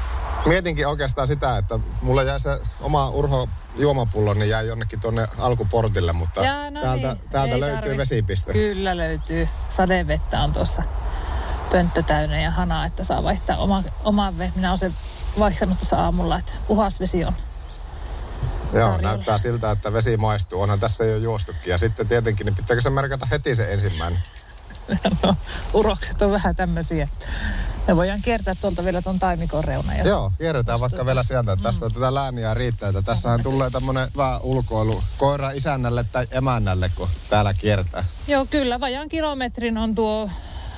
Mietinkin 0.45 0.87
oikeastaan 0.87 1.27
sitä, 1.27 1.57
että 1.57 1.79
mulla 2.01 2.23
jäi 2.23 2.39
se 2.39 2.59
oma 2.81 3.09
Urho 3.09 3.49
juomapullo, 3.77 4.33
niin 4.33 4.49
jäi 4.49 4.67
jonnekin 4.67 4.99
tuonne 4.99 5.27
alkuportille, 5.37 6.13
mutta 6.13 6.41
Jaa, 6.41 6.71
no 6.71 6.81
täältä, 6.81 7.07
niin, 7.07 7.29
täältä 7.29 7.55
ei 7.55 7.59
löytyy 7.59 7.81
tarvi. 7.81 7.97
vesipiste. 7.97 8.53
Kyllä 8.53 8.97
löytyy. 8.97 9.49
Sadevettä 9.69 10.39
on 10.41 10.53
tuossa 10.53 10.83
pönttö 11.71 12.01
täynnä 12.01 12.41
ja 12.41 12.51
hanaa, 12.51 12.85
että 12.85 13.03
saa 13.03 13.23
vaihtaa 13.23 13.57
oma, 13.57 13.83
oman 14.03 14.37
veden. 14.37 14.53
Minä 14.55 14.69
olen 14.69 14.79
sen 14.79 14.95
vaihtanut 15.39 15.77
tuossa 15.77 15.97
aamulla, 15.97 16.37
että 16.39 16.51
puhas 16.67 16.99
vesi 16.99 17.25
on. 17.25 17.33
Joo, 18.73 18.97
näyttää 18.97 19.37
siltä, 19.37 19.71
että 19.71 19.93
vesi 19.93 20.17
maistuu. 20.17 20.61
Onhan 20.61 20.79
tässä 20.79 21.03
jo 21.05 21.17
juostukin. 21.17 21.71
Ja 21.71 21.77
sitten 21.77 22.07
tietenkin, 22.07 22.45
niin 22.45 22.55
pitääkö 22.55 22.81
se 22.81 22.89
merkata 22.89 23.27
heti 23.31 23.55
se 23.55 23.73
ensimmäinen? 23.73 24.19
No, 25.23 25.35
urokset 25.73 26.21
on 26.21 26.31
vähän 26.31 26.55
tämmöisiä. 26.55 27.07
Me 27.87 27.95
voidaan 27.95 28.21
kiertää 28.21 28.55
tuolta 28.55 28.83
vielä 28.83 29.01
tuon 29.01 29.19
taimikon 29.19 29.63
reuna. 29.63 29.97
Jos... 29.97 30.07
Joo, 30.07 30.31
kierretään 30.37 30.79
vaikka 30.79 31.05
vielä 31.05 31.23
sieltä. 31.23 31.51
että 31.51 31.63
Tässä 31.63 31.89
tätä 31.89 32.13
lääniä 32.13 32.53
riittää. 32.53 32.89
Että 32.89 33.01
tässähän 33.01 33.43
tulee 33.43 33.69
tämmönen 33.69 34.07
hyvä 34.13 34.39
ulkoilu 34.39 35.03
koira 35.17 35.51
isännälle 35.51 36.05
tai 36.11 36.27
emännälle, 36.31 36.91
kun 36.95 37.09
täällä 37.29 37.53
kiertää. 37.53 38.03
Joo, 38.27 38.45
kyllä. 38.45 38.79
Vajaan 38.79 39.09
kilometrin 39.09 39.77
on 39.77 39.95
tuo 39.95 40.29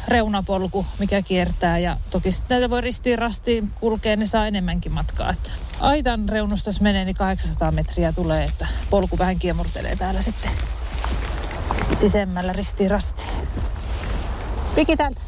reunapolku, 0.07 0.85
mikä 0.99 1.21
kiertää. 1.21 1.77
Ja 1.77 1.97
toki 2.09 2.31
sitten 2.31 2.55
näitä 2.55 2.69
voi 2.69 2.81
ristiin 2.81 3.19
rastiin 3.19 3.71
kulkea, 3.79 4.15
ne 4.15 4.27
saa 4.27 4.47
enemmänkin 4.47 4.91
matkaa. 4.91 5.29
Että 5.29 5.49
aitan 5.81 6.29
reunusta, 6.29 6.69
jos 6.69 6.81
menee, 6.81 7.05
niin 7.05 7.15
800 7.15 7.71
metriä 7.71 8.13
tulee, 8.13 8.43
että 8.43 8.67
polku 8.89 9.17
vähän 9.17 9.39
kiemurtelee 9.39 9.95
täällä 9.95 10.21
sitten 10.21 10.51
sisemmällä 11.99 12.53
ristiin 12.53 12.91
rastiin. 12.91 13.29
Piki 14.75 14.97
täältä. 14.97 15.21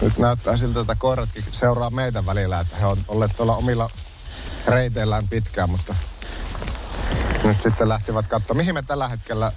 Nyt 0.00 0.18
näyttää 0.18 0.56
siltä, 0.56 0.80
että 0.80 0.94
koiratkin 0.98 1.44
seuraa 1.52 1.90
meitä 1.90 2.26
välillä, 2.26 2.60
että 2.60 2.76
he 2.76 2.86
on 2.86 2.98
olleet 3.08 3.36
tuolla 3.36 3.56
omilla 3.56 3.90
reiteillään 4.66 5.28
pitkään, 5.28 5.70
mutta 5.70 5.94
nyt 7.44 7.60
sitten 7.60 7.88
lähtivät 7.88 8.26
katsomaan, 8.26 8.56
mihin 8.56 8.74
me 8.74 8.82
tällä 8.82 9.08
hetkellä 9.08 9.52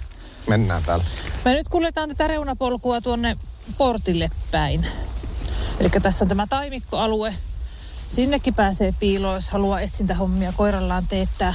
mennään 0.48 0.84
täällä. 0.84 1.04
Me 1.44 1.52
nyt 1.52 1.68
kuljetaan 1.68 2.08
tätä 2.08 2.26
reunapolkua 2.26 3.00
tuonne 3.00 3.36
portille 3.78 4.30
päin. 4.50 4.86
Eli 5.80 5.90
tässä 5.90 6.24
on 6.24 6.28
tämä 6.28 6.46
taimikkoalue. 6.46 7.34
Sinnekin 8.08 8.54
pääsee 8.54 8.94
piiloon, 9.00 9.34
jos 9.34 9.48
haluaa 9.50 9.80
etsintähommia 9.80 10.52
koirallaan 10.52 11.08
teettää. 11.08 11.54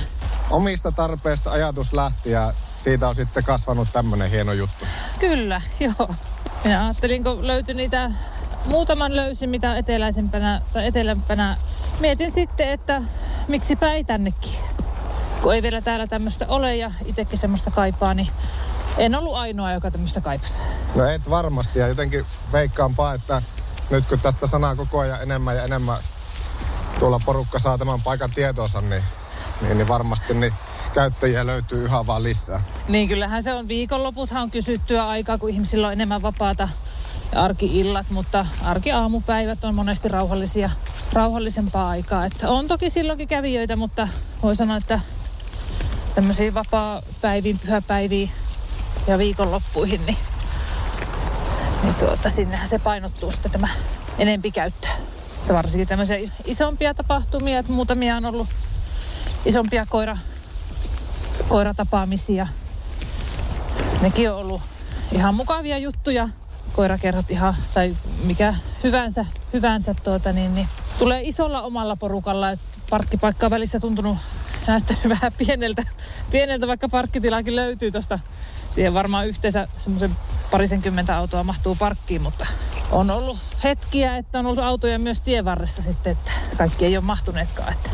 Omista 0.50 0.92
tarpeista 0.92 1.52
ajatus 1.52 1.94
lähti 1.94 2.32
ja 2.32 2.54
siitä 2.78 3.08
on 3.08 3.16
sitten 3.16 3.44
kasvanut 3.44 3.88
tämmöinen 3.94 4.32
hieno 4.32 4.54
juttu. 4.54 4.86
Kyllä, 5.20 5.62
joo. 5.80 6.16
Minä 6.64 6.86
ajattelin, 6.86 7.24
kun 7.24 7.48
löytyi 7.48 7.76
niitä 7.76 8.12
muutaman 8.66 9.16
löysin, 9.16 9.50
mitä 9.50 9.78
eteläisempänä 9.78 10.62
tai 10.74 10.88
etelämpänä. 10.88 11.58
Mietin 12.00 12.32
sitten, 12.32 12.70
että 12.70 13.02
miksipä 13.48 13.94
ei 13.94 14.04
tännekin. 14.04 14.52
Kun 15.42 15.56
ei 15.56 15.62
vielä 15.62 15.82
täällä 15.82 16.08
tämmöistä 16.08 16.46
ole 16.48 16.76
ja 16.76 16.92
itsekin 17.06 17.40
semmoista 17.40 17.72
kaipaa, 17.72 18.14
niin 18.14 18.28
en 18.98 19.16
ollut 19.16 19.36
ainoa, 19.36 19.74
joka 19.74 19.92
tämmöistä 19.92 20.22
kaipasi. 20.22 20.60
No 20.96 21.06
et 21.06 21.30
varmasti 21.30 21.80
ja 21.80 21.88
jotenkin 21.88 22.26
veikkaanpa, 22.52 23.14
että 23.14 23.42
nyt 23.90 24.06
kun 24.06 24.20
tästä 24.20 24.48
sanaa 24.48 24.76
koko 24.76 25.00
ajan 25.00 25.22
enemmän 25.22 25.56
ja 25.56 25.64
enemmän 25.64 25.98
tuolla 27.00 27.22
porukka 27.26 27.60
saa 27.60 27.78
tämän 27.78 28.02
paikan 28.02 28.32
tietoonsa, 28.32 28.82
niin, 28.82 29.04
niin, 29.62 29.78
niin 29.78 29.88
varmasti 29.88 30.34
niin 30.34 30.54
käyttäjiä 30.94 31.46
löytyy 31.46 31.84
yhä 31.84 32.08
vaan 32.08 32.24
lisää. 32.24 32.64
Niin 32.88 33.08
kyllähän 33.08 33.44
se 33.44 33.54
on 33.54 33.68
viikonloputhan 33.68 34.44
on 34.44 34.52
kysyttyä 34.52 35.08
aikaa, 35.08 35.38
kun 35.38 35.50
ihmisillä 35.50 35.88
on 35.88 35.94
enemmän 35.94 36.22
vapaata 36.22 36.70
arki-illat, 37.36 38.10
mutta 38.10 38.46
arki-aamupäivät 38.64 39.64
on 39.64 39.76
monesti 39.76 40.08
rauhallisia, 40.08 40.70
rauhallisempaa 41.14 41.90
aikaa. 41.90 42.26
Että 42.26 42.50
on 42.50 42.68
toki 42.68 42.90
silloinkin 42.90 43.28
kävijöitä, 43.28 43.76
mutta 43.76 44.08
voi 44.44 44.56
sanoa, 44.56 44.78
että 44.78 45.00
tämmöisiin 46.16 46.54
vapaa-päiviin, 46.54 47.60
pyhäpäiviin 47.60 48.32
ja 49.08 49.18
viikonloppuihin, 49.18 50.06
niin, 50.06 50.18
niin 51.84 51.96
tuota, 51.96 52.30
sinnehän 52.30 52.70
se 52.70 52.80
painottuu 52.80 53.32
sitten 53.32 53.52
tämä 53.52 53.68
enempi 54.20 54.52
käyttö. 54.52 54.88
Varsinkin 55.50 55.88
tämmöisiä 55.88 56.18
is- 56.18 56.32
isompia 56.46 56.94
tapahtumia, 56.94 57.60
että 57.60 57.72
muutamia 57.72 58.16
on 58.18 58.26
ollut 58.26 58.48
isompia 59.46 59.86
koira, 59.90 60.18
koiratapaamisia. 61.48 62.48
Nekin 64.02 64.32
on 64.32 64.38
ollut 64.38 64.62
ihan 65.12 65.36
mukavia 65.36 65.78
juttuja. 65.78 66.30
Koirakerhot 66.74 67.32
ihan, 67.32 67.56
tai 67.74 67.98
mikä 68.24 68.56
hyvänsä, 68.84 69.26
hyvänsä 69.54 69.96
tuota, 70.04 70.34
niin, 70.34 70.56
niin, 70.56 70.68
tulee 71.00 71.22
isolla 71.24 71.62
omalla 71.62 71.96
porukalla. 71.96 72.48
Parkkipaikka 72.90 73.46
on 73.46 73.52
välissä 73.52 73.80
tuntunut 73.80 74.18
näyttänyt 74.68 75.10
vähän 75.22 75.32
pieneltä, 75.38 75.84
pieneltä 76.32 76.68
vaikka 76.68 76.90
parkkitilakin 76.90 77.56
löytyy 77.56 77.92
tuosta. 77.92 78.20
Siihen 78.72 78.94
varmaan 78.94 79.28
yhteensä 79.28 79.68
semmoisen 79.78 80.16
parisenkymmentä 80.54 81.18
autoa 81.18 81.44
mahtuu 81.44 81.76
parkkiin, 81.76 82.22
mutta 82.22 82.46
on 82.92 83.12
ollut 83.12 83.38
hetkiä, 83.64 84.18
että 84.18 84.40
on 84.40 84.46
ollut 84.46 84.64
autoja 84.64 85.00
myös 85.00 85.22
tien 85.22 85.46
varressa 85.46 85.82
sitten, 85.82 86.12
että 86.12 86.32
kaikki 86.58 86.86
ei 86.86 86.98
ole 86.98 87.06
mahtuneetkaan. 87.06 87.74
Että 87.74 87.90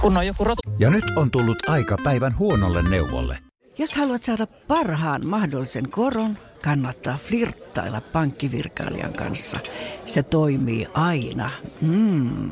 kun 0.00 0.16
on 0.16 0.26
joku 0.26 0.44
rot... 0.44 0.58
Ja 0.78 0.90
nyt 0.90 1.04
on 1.16 1.30
tullut 1.30 1.68
aika 1.68 1.96
päivän 2.04 2.38
huonolle 2.38 2.82
neuvolle. 2.82 3.38
Jos 3.78 3.96
haluat 3.96 4.22
saada 4.22 4.46
parhaan 4.46 5.26
mahdollisen 5.26 5.90
koron, 5.90 6.38
kannattaa 6.62 7.18
flirttailla 7.18 8.00
pankkivirkailijan 8.00 9.12
kanssa. 9.12 9.58
Se 10.06 10.22
toimii 10.22 10.86
aina. 10.94 11.50
Mm. 11.80 12.50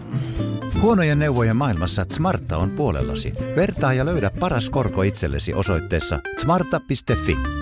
Huonojen 0.81 1.19
neuvojen 1.19 1.57
maailmassa 1.57 2.07
Smarta 2.13 2.57
on 2.57 2.71
puolellasi. 2.71 3.35
Vertaa 3.57 3.93
ja 3.93 4.07
löydä 4.07 4.31
paras 4.41 4.71
korko 4.71 5.03
itsellesi 5.03 5.55
osoitteessa 5.55 6.21
smarta.fi. 6.41 7.62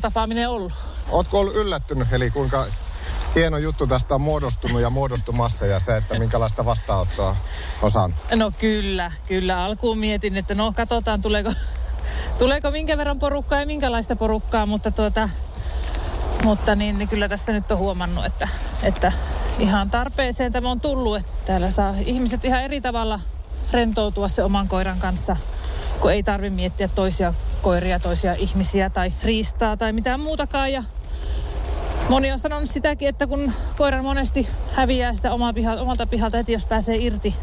tapaaminen 0.00 0.48
ollut. 0.48 0.72
Ootko 1.08 1.38
ollut 1.38 1.54
yllättynyt, 1.54 2.12
eli 2.12 2.30
kuinka 2.30 2.66
hieno 3.34 3.58
juttu 3.58 3.86
tästä 3.86 4.14
on 4.14 4.20
muodostunut 4.20 4.80
ja 4.80 4.90
muodostumassa 4.90 5.66
ja 5.66 5.80
se, 5.80 5.96
että 5.96 6.18
minkälaista 6.18 6.64
vastaanottoa 6.64 7.36
on 7.82 7.90
saanut? 7.90 8.16
No 8.34 8.52
kyllä, 8.58 9.12
kyllä. 9.28 9.64
Alkuun 9.64 9.98
mietin, 9.98 10.36
että 10.36 10.54
no 10.54 10.72
katsotaan 10.76 11.22
tuleeko, 11.22 11.52
tuleeko 12.38 12.70
minkä 12.70 12.98
verran 12.98 13.18
porukkaa 13.18 13.60
ja 13.60 13.66
minkälaista 13.66 14.16
porukkaa, 14.16 14.66
mutta 14.66 14.90
tuota, 14.90 15.28
mutta 16.44 16.74
niin, 16.74 16.98
niin 16.98 17.08
kyllä 17.08 17.28
tässä 17.28 17.52
nyt 17.52 17.70
on 17.70 17.78
huomannut, 17.78 18.24
että, 18.24 18.48
että 18.82 19.12
ihan 19.58 19.90
tarpeeseen 19.90 20.52
tämä 20.52 20.70
on 20.70 20.80
tullut, 20.80 21.16
että 21.16 21.32
täällä 21.46 21.70
saa 21.70 21.94
ihmiset 22.04 22.44
ihan 22.44 22.62
eri 22.62 22.80
tavalla 22.80 23.20
rentoutua 23.72 24.28
se 24.28 24.42
oman 24.42 24.68
koiran 24.68 24.98
kanssa, 24.98 25.36
kun 26.00 26.12
ei 26.12 26.22
tarvi 26.22 26.50
miettiä 26.50 26.88
toisia 26.88 27.34
koiria, 27.62 27.98
toisia 27.98 28.34
ihmisiä 28.34 28.90
tai 28.90 29.12
riistaa 29.24 29.76
tai 29.76 29.92
mitään 29.92 30.20
muutakaan. 30.20 30.72
Ja 30.72 30.82
Moni 32.08 32.32
on 32.32 32.38
sanonut 32.38 32.70
sitäkin, 32.70 33.08
että 33.08 33.26
kun 33.26 33.52
koira 33.76 34.02
monesti 34.02 34.48
häviää 34.72 35.14
sitä 35.14 35.32
omaa 35.32 35.52
piha, 35.52 35.72
omalta 35.72 36.06
pihalta 36.06 36.36
heti, 36.36 36.52
jos 36.52 36.64
pääsee 36.64 36.96
irti, 36.96 37.34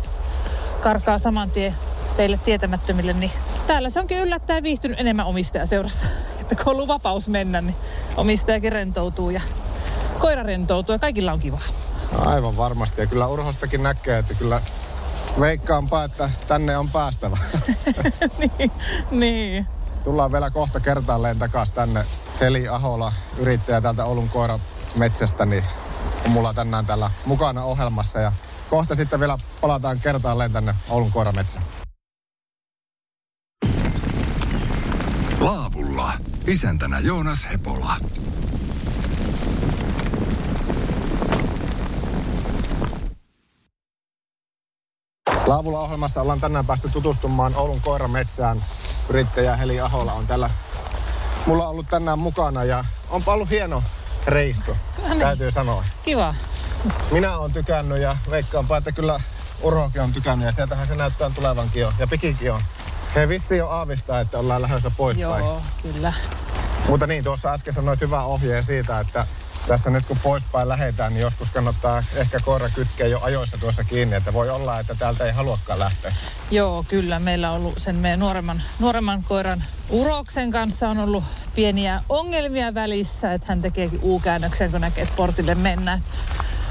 karkaa 0.82 1.18
saman 1.18 1.52
tien 1.52 1.74
teille 2.18 2.40
tietämättömille, 2.46 3.14
niin 3.14 3.32
täällä 3.68 3.90
se 3.90 4.00
onkin 4.00 4.20
yllättäen 4.20 4.64
viihtynyt 4.64 5.00
enemmän 5.00 5.26
omistajaseurassa. 5.26 6.06
Että 6.42 6.56
kun 6.56 6.68
on 6.68 6.72
ollut 6.72 6.88
vapaus 6.88 7.30
mennä, 7.30 7.62
niin 7.62 7.76
omistajakin 8.18 8.72
rentoutuu 8.72 9.30
ja 9.30 9.42
koira 10.20 10.44
rentoutuu 10.44 10.94
ja 10.94 11.00
kaikilla 11.00 11.34
on 11.34 11.40
kiva. 11.40 11.60
Aivan 12.18 12.58
varmasti. 12.58 13.02
Ja 13.02 13.08
kyllä 13.08 13.28
Urhostakin 13.28 13.84
näkee, 13.84 14.18
että 14.18 14.34
kyllä 14.34 14.62
veikkaanpa, 15.40 16.04
että 16.04 16.30
tänne 16.48 16.78
on 16.78 16.90
päästävä. 16.90 17.38
niin, 18.40 18.72
niin. 19.12 19.68
Tullaan 20.04 20.32
vielä 20.32 20.50
kohta 20.50 20.80
kertaalleen 20.80 21.40
takaisin 21.40 21.76
tänne. 21.76 22.06
Heli 22.42 22.68
Ahola, 22.68 23.14
yrittäjä 23.38 23.82
täältä 23.82 24.06
Oulun 24.06 24.30
koirametsästä, 24.30 25.46
niin 25.46 25.64
on 26.26 26.32
mulla 26.32 26.54
tänään 26.54 26.86
täällä 26.86 27.12
mukana 27.26 27.64
ohjelmassa. 27.64 28.20
Ja 28.20 28.32
kohta 28.70 28.96
sitten 28.96 29.20
vielä 29.20 29.38
palataan 29.62 30.00
kertaalleen 30.00 30.52
tänne 30.52 30.76
Oulun 30.90 31.12
koirametsään. 31.12 31.66
Laavulla. 35.40 36.14
Isäntänä 36.48 37.00
Joonas 37.00 37.48
Hepola. 37.52 37.98
Laavulla 45.48 45.80
ohjelmassa 45.80 46.22
ollaan 46.22 46.40
tänään 46.40 46.66
päästy 46.66 46.90
tutustumaan 46.90 47.56
Oulun 47.56 47.82
koirametsään. 47.82 48.64
Yrittäjä 49.10 49.56
Heli 49.56 49.82
Ahola 49.82 50.14
on 50.14 50.28
täällä 50.28 50.50
mulla 51.46 51.68
ollut 51.68 51.90
tänään 51.90 52.20
mukana 52.20 52.64
ja 52.64 52.86
onpa 53.10 53.34
ollut 53.34 53.50
hieno 53.50 53.84
reissu, 54.28 54.78
niin. 55.10 55.20
täytyy 55.20 55.52
sanoa. 55.52 55.84
Kiva. 56.04 56.36
Minä 57.12 57.38
olen 57.38 57.54
tykännyt 57.54 58.02
ja 58.02 58.18
veikkaanpa, 58.30 58.78
että 58.78 58.92
kyllä 58.92 59.20
Urhokin 59.62 60.02
on 60.02 60.14
tykännyt 60.14 60.46
ja 60.46 60.52
sieltähän 60.52 60.88
se 60.88 60.96
näyttää 60.96 61.30
tulevankin 61.30 61.82
jo. 61.82 61.94
Ja 62.00 62.08
Pikikin 62.08 62.52
on. 62.52 62.62
He 63.16 63.30
vissi 63.30 63.58
jo 63.58 63.70
aavistaa, 63.70 64.20
että 64.20 64.40
ollaan 64.40 64.62
lähdössä 64.62 64.92
poispäin. 64.98 65.46
Joo, 65.46 65.62
kyllä. 65.82 66.14
Mutta 66.90 67.08
niin, 67.08 67.24
tuossa 67.24 67.54
äsken 67.54 67.74
sanoit 67.74 68.02
hyvää 68.02 68.24
ohjeen 68.24 68.64
siitä, 68.64 69.00
että 69.00 69.28
tässä 69.68 69.90
nyt 69.90 70.06
kun 70.06 70.20
poispäin 70.24 70.70
lähetään, 70.70 71.14
niin 71.14 71.22
joskus 71.22 71.52
kannattaa 71.52 72.04
ehkä 72.16 72.40
koira 72.40 72.70
kytkeä 72.70 73.08
jo 73.08 73.20
ajoissa 73.22 73.58
tuossa 73.58 73.84
kiinni, 73.84 74.16
että 74.16 74.34
voi 74.34 74.50
olla, 74.50 74.80
että 74.80 74.96
täältä 74.96 75.26
ei 75.26 75.32
haluakaan 75.32 75.80
lähteä. 75.80 76.14
Joo, 76.52 76.86
kyllä. 76.88 77.20
Meillä 77.20 77.52
on 77.52 77.56
ollut 77.56 77.74
sen 77.78 77.96
meidän 77.96 78.20
nuoremman, 78.20 78.62
nuoremman 78.80 79.24
koiran 79.24 79.64
Uroksen 79.90 80.52
kanssa 80.52 80.90
on 80.90 80.98
ollut 80.98 81.24
pieniä 81.56 82.04
ongelmia 82.10 82.74
välissä, 82.74 83.34
että 83.34 83.48
hän 83.50 83.62
tekeekin 83.62 84.00
U-käännöksen, 84.04 84.72
kun 84.72 84.82
näkee, 84.82 85.04
että 85.04 85.16
portille 85.16 85.56
mennään. 85.56 86.02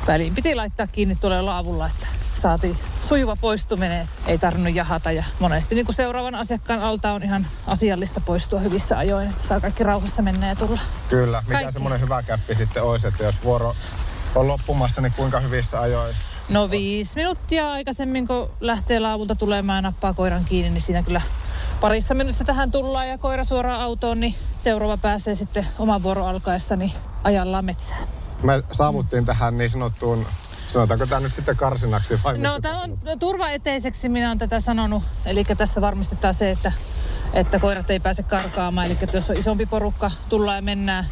Väliin 0.07 0.35
piti 0.35 0.55
laittaa 0.55 0.87
kiinni 0.87 1.17
tuolle 1.17 1.43
laavulla, 1.43 1.87
että 1.87 2.07
saatiin 2.37 2.79
sujuva 3.01 3.37
poistuminen, 3.37 4.09
ei 4.27 4.39
tarvinnut 4.39 4.75
jahata. 4.75 5.13
Ja 5.13 5.25
monesti 5.39 5.75
niin 5.75 5.87
kuin 5.87 5.97
seuraavan 5.97 6.35
asiakkaan 6.35 6.81
alta 6.81 7.13
on 7.13 7.23
ihan 7.23 7.47
asiallista 7.67 8.21
poistua 8.21 8.61
hyvissä 8.61 8.99
ajoin, 8.99 9.29
että 9.29 9.49
saa 9.49 9.61
kaikki 9.61 9.85
rauhassa 9.85 10.23
mennä 10.23 10.49
ja 10.49 10.57
tulla. 10.57 10.81
Kyllä, 11.09 11.41
mikä 11.41 11.53
Kaikki. 11.53 11.73
semmoinen 11.73 12.01
hyvä 12.01 12.23
käppi 12.23 12.55
sitten 12.55 12.83
olisi, 12.83 13.09
että 13.09 13.25
jos 13.25 13.45
vuoro 13.45 13.75
on 14.35 14.49
loppumassa, 14.49 15.01
niin 15.01 15.13
kuinka 15.17 15.41
hyvissä 15.41 15.81
ajoin 15.81 16.15
No 16.49 16.71
viisi 16.71 17.17
minuuttia 17.17 17.73
aikaisemmin, 17.73 18.27
kun 18.27 18.51
lähtee 18.61 19.01
laavulta 19.01 19.35
tulemaan 19.35 19.77
ja 19.77 19.83
nappaa 19.83 20.15
koiran 20.15 20.45
kiinni, 20.45 20.71
niin 20.71 20.83
siinä 20.83 21.03
kyllä 21.03 21.23
parissa 21.81 22.15
minuutissa 22.15 22.45
tähän 22.45 22.71
tullaan 22.71 23.09
ja 23.09 23.19
koira 23.19 23.45
suoraan 23.45 23.81
autoon, 23.81 24.21
niin 24.21 24.35
seuraava 24.59 24.97
pääsee 24.97 25.35
sitten 25.35 25.67
oman 25.79 26.03
vuoro 26.03 26.27
alkaessa 26.27 26.77
niin 26.77 26.93
ajallaan 27.25 27.65
metsään. 27.65 28.09
me 28.43 28.63
saavuttiin 28.73 29.27
tähän 29.27 29.59
niin 29.59 29.71
sanottuun, 29.71 30.27
sanotaanko 30.69 31.07
tämä 31.07 31.21
nyt 31.21 31.33
sitten 31.33 31.57
karsinaksi 31.57 32.21
vai 32.25 32.39
No 32.39 32.61
tämä 32.61 32.83
on 32.83 32.99
turvaeteiseksi, 33.19 34.09
minä 34.09 34.27
olen 34.27 34.39
tätä 34.39 34.61
sanonut. 34.61 35.03
Eli 35.27 35.45
tässä 35.45 35.81
varmistetaan 35.81 36.35
se, 36.35 36.51
että, 36.51 36.73
että 37.33 37.59
koirat 37.59 37.91
ei 37.91 38.01
pääse 38.01 38.23
karkaamaan. 38.23 38.87
Eli 38.87 38.99
jos 39.13 39.31
on 39.31 39.39
isompi 39.39 39.67
porukka, 39.67 40.11
tullaan 40.29 40.57
ja 40.57 40.63
mennään, 40.63 41.07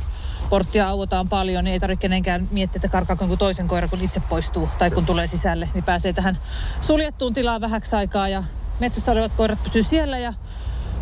porttia 0.51 0.89
auotaan 0.89 1.29
paljon, 1.29 1.65
niin 1.65 1.73
ei 1.73 1.81
tarvitse 1.81 2.01
kenenkään 2.01 2.49
miettiä, 2.51 2.79
että 2.79 2.89
karkaako 2.89 3.25
jonkun 3.25 3.39
toisen 3.39 3.69
koira, 3.69 3.89
kun 3.89 4.01
itse 4.01 4.21
poistuu 4.21 4.69
tai 4.79 4.91
kun 4.91 5.07
tulee 5.07 5.27
sisälle, 5.27 5.69
niin 5.75 5.85
pääsee 5.85 6.13
tähän 6.13 6.39
suljettuun 6.81 7.35
tilaan 7.35 7.61
vähäksi 7.61 7.97
aikaa 7.97 8.29
ja 8.29 8.45
metsässä 8.81 9.13
olevat 9.13 9.35
koirat 9.35 9.63
pysyy 9.63 9.83
siellä 9.83 10.19
ja 10.19 10.33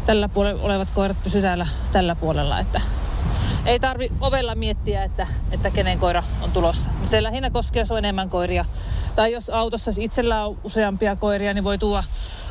tällä 0.06 0.28
puolella 0.28 0.62
olevat 0.62 0.90
koirat 0.90 1.22
pysyy 1.22 1.42
täällä 1.42 1.66
tällä 1.92 2.14
puolella, 2.14 2.58
että 2.58 2.80
ei 3.66 3.80
tarvi 3.80 4.12
ovella 4.20 4.54
miettiä, 4.54 5.04
että, 5.04 5.26
että 5.52 5.70
kenen 5.70 5.98
koira 5.98 6.22
on 6.42 6.50
tulossa. 6.50 6.90
Se 7.06 7.22
lähinnä 7.22 7.50
koskee, 7.50 7.80
jos 7.80 7.90
on 7.90 7.98
enemmän 7.98 8.30
koiria. 8.30 8.64
Tai 9.16 9.32
jos 9.32 9.50
autossa 9.50 9.88
jos 9.88 9.98
itsellä 9.98 10.46
on 10.46 10.56
useampia 10.64 11.16
koiria, 11.16 11.54
niin 11.54 11.64
voi 11.64 11.78
tuoda 11.78 12.04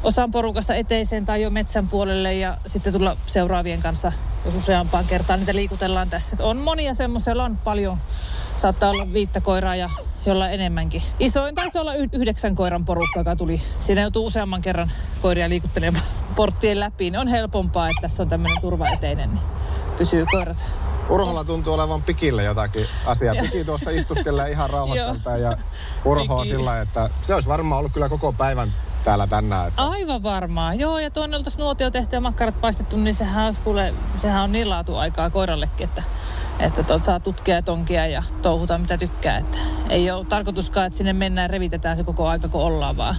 osan 0.04 0.32
porukasta 0.32 0.76
eteiseen 0.76 1.26
tai 1.26 1.42
jo 1.42 1.50
metsän 1.50 1.88
puolelle 1.88 2.34
ja 2.34 2.58
sitten 2.66 2.94
tulla 2.94 3.18
seuraavien 3.26 3.82
kanssa, 3.82 4.12
jos 4.46 4.56
useampaan 4.56 5.06
kertaan 5.06 5.40
niitä 5.40 5.56
liikutellaan 5.56 6.10
tässä. 6.10 6.36
Et 6.36 6.42
on 6.42 6.58
monia 6.58 6.94
semmoisella, 6.94 7.44
on 7.44 7.58
paljon, 7.64 7.98
saattaa 8.56 8.90
olla 8.90 9.14
viittä 9.14 9.42
koiraa 9.42 9.76
ja 9.76 9.90
jolla 10.26 10.50
enemmänkin. 10.50 11.02
Isoin 11.20 11.56
taisi 11.56 11.78
olla 11.78 11.94
yhdeksän 11.96 12.56
koiran 12.56 12.86
porukka, 12.86 13.20
joka 13.20 13.36
tuli. 13.36 13.62
Siinä 13.80 14.02
joutuu 14.02 14.26
useamman 14.26 14.62
kerran 14.62 14.92
koiria 15.22 15.50
liikuttelemaan 15.50 16.06
porttien 16.36 16.80
läpi. 16.80 17.12
Niin 17.12 17.20
on 17.20 17.28
helpompaa, 17.28 17.90
että 17.90 18.02
tässä 18.02 18.24
on 18.24 18.30
tämmöinen 18.30 18.62
turvaeteinen, 18.62 19.30
niin 19.30 19.42
pysyy 19.98 20.26
koirat 20.32 20.66
Urholla 21.12 21.44
tuntuu 21.44 21.74
olevan 21.74 22.02
pikille 22.02 22.44
jotakin 22.44 22.86
asiaa. 23.06 23.36
Piki 23.42 23.66
tuossa 23.66 23.90
istuskelee 23.90 24.50
ihan 24.50 24.70
rauhakseltaan 24.70 25.42
ja. 25.42 25.58
Urho 26.06 26.46
sillä 26.46 26.82
että 26.82 27.10
se 27.24 27.34
olisi 27.34 27.50
varmaan 27.50 27.80
ollut 27.80 27.92
kyllä 27.92 28.10
koko 28.10 28.34
päivän 28.34 28.74
täällä 29.04 29.28
tänään. 29.28 29.68
Että 29.68 29.84
Aivan 29.84 30.24
varmaan. 30.24 30.80
Joo, 30.80 31.00
ja 31.00 31.12
tuonne 31.12 31.38
oltaisiin 31.38 31.64
nuotio 31.64 31.92
tehty 31.92 32.16
ja 32.16 32.22
makkarat 32.22 32.62
paistettu, 32.62 32.98
niin 32.98 33.16
sehän, 33.16 33.46
olisi, 33.46 33.62
kuule, 33.62 33.94
sehän 34.16 34.44
on 34.44 34.52
niin 34.52 34.70
laatu 34.70 34.96
aikaa 34.96 35.30
koirallekin, 35.30 35.84
että, 35.84 36.04
että 36.60 36.84
tuolta 36.84 37.06
saa 37.06 37.20
tutkia 37.20 37.56
ja 37.56 37.62
tonkia 37.62 38.08
ja 38.08 38.24
touhuta 38.42 38.78
mitä 38.78 38.98
tykkää. 38.98 39.38
Että 39.38 39.58
ei 39.90 40.12
ole 40.12 40.26
tarkoituskaan, 40.26 40.88
että 40.88 40.98
sinne 40.98 41.14
mennään 41.14 41.46
ja 41.46 41.52
revitetään 41.52 41.98
se 41.98 42.04
koko 42.04 42.28
aika, 42.28 42.48
kun 42.48 42.62
ollaan, 42.62 42.98
vaan, 42.98 43.16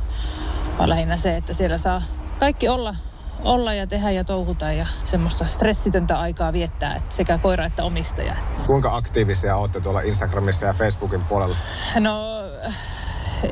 vaan 0.79 0.89
lähinnä 0.89 1.17
se, 1.17 1.31
että 1.31 1.55
siellä 1.55 1.79
saa 1.79 2.03
kaikki 2.39 2.69
olla, 2.69 2.95
olla 3.45 3.75
ja 3.75 3.87
tehdä 3.87 4.11
ja 4.11 4.25
touhuta 4.25 4.73
ja 4.73 4.87
semmoista 5.05 5.47
stressitöntä 5.47 6.21
aikaa 6.21 6.53
viettää, 6.53 6.97
että 6.97 7.15
sekä 7.15 7.39
koira 7.39 7.65
että 7.65 7.85
omistaja. 7.85 8.37
kuinka 8.67 8.97
aktiivisia 8.97 9.57
olette 9.57 9.81
tuolla 9.81 10.01
Instagramissa 10.01 10.67
ja 10.67 10.73
Facebookin 10.73 11.25
puolella? 11.25 11.57
No, 12.01 12.39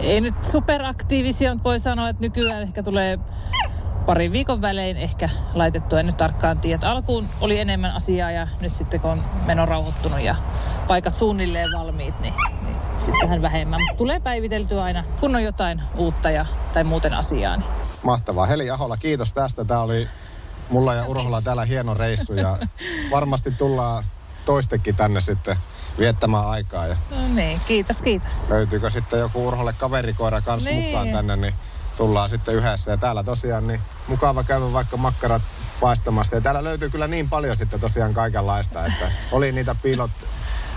ei 0.00 0.20
nyt 0.20 0.44
superaktiivisia, 0.44 1.54
mutta 1.54 1.68
voi 1.68 1.80
sanoa, 1.80 2.08
että 2.08 2.20
nykyään 2.22 2.62
ehkä 2.62 2.82
tulee 2.82 3.18
parin 4.06 4.32
viikon 4.32 4.60
välein 4.60 4.96
ehkä 4.96 5.28
laitettu, 5.54 5.96
en 5.96 6.06
nyt 6.06 6.16
tarkkaan 6.16 6.58
tiedä. 6.58 6.74
Että 6.74 6.90
Alkuun 6.90 7.28
oli 7.40 7.58
enemmän 7.58 7.90
asiaa 7.96 8.30
ja 8.30 8.48
nyt 8.60 8.72
sitten 8.72 9.00
kun 9.00 9.10
on 9.10 9.24
meno 9.46 9.66
rauhoittunut 9.66 10.20
ja 10.20 10.34
paikat 10.88 11.14
suunnilleen 11.14 11.68
valmiit, 11.78 12.20
niin, 12.20 12.34
niin 12.64 12.76
sittenhän 13.04 13.42
vähemmän. 13.42 13.80
Mut 13.88 13.96
Tulee 13.96 14.20
päiviteltyä 14.20 14.82
aina, 14.82 15.04
kun 15.20 15.36
on 15.36 15.42
jotain 15.42 15.82
uutta 15.96 16.30
ja, 16.30 16.46
tai 16.72 16.84
muuten 16.84 17.14
asiaa. 17.14 17.56
Niin. 17.56 17.89
Mahtavaa. 18.02 18.46
Heli 18.46 18.70
Ahola, 18.70 18.96
kiitos 18.96 19.32
tästä. 19.32 19.64
Tämä 19.64 19.80
oli 19.80 20.08
mulla 20.70 20.94
ja 20.94 21.04
Urholla 21.04 21.42
täällä 21.42 21.64
hieno 21.64 21.94
reissu 21.94 22.34
ja 22.34 22.58
varmasti 23.10 23.50
tullaan 23.50 24.04
toistekin 24.44 24.96
tänne 24.96 25.20
sitten 25.20 25.56
viettämään 25.98 26.46
aikaa. 26.48 26.86
Ja 26.86 26.96
No 27.10 27.28
niin, 27.34 27.60
kiitos, 27.66 28.02
kiitos. 28.02 28.48
löytyykö 28.48 28.90
sitten 28.90 29.20
joku 29.20 29.48
Urholle 29.48 29.72
kaverikoira 29.72 30.40
kanssa 30.40 30.70
Niin. 30.70 30.84
mukaan 30.84 31.08
tänne, 31.08 31.36
niin 31.36 31.54
tullaan 31.96 32.28
sitten 32.28 32.54
yhdessä. 32.54 32.90
Ja 32.90 32.96
täällä 32.96 33.22
tosiaan 33.22 33.66
niin 33.66 33.80
mukava 34.08 34.44
käydä 34.44 34.72
vaikka 34.72 34.96
makkarat 34.96 35.42
paistamassa. 35.80 36.36
Ja 36.36 36.40
täällä 36.42 36.64
löytyy 36.64 36.90
kyllä 36.90 37.06
niin 37.06 37.28
paljon 37.28 37.56
sitten 37.56 37.80
tosiaan 37.80 38.14
kaikenlaista, 38.14 38.86
että 38.86 39.12
oli 39.32 39.52
niitä 39.52 39.74
piilot, 39.74 40.10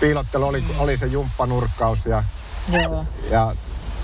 piilottelu, 0.00 0.46
oli, 0.46 0.64
oli 0.78 0.96
se 0.96 1.06
jumppanurkkaus 1.06 2.06
ja, 2.06 2.24
Joo. 2.68 3.04
ja 3.30 3.52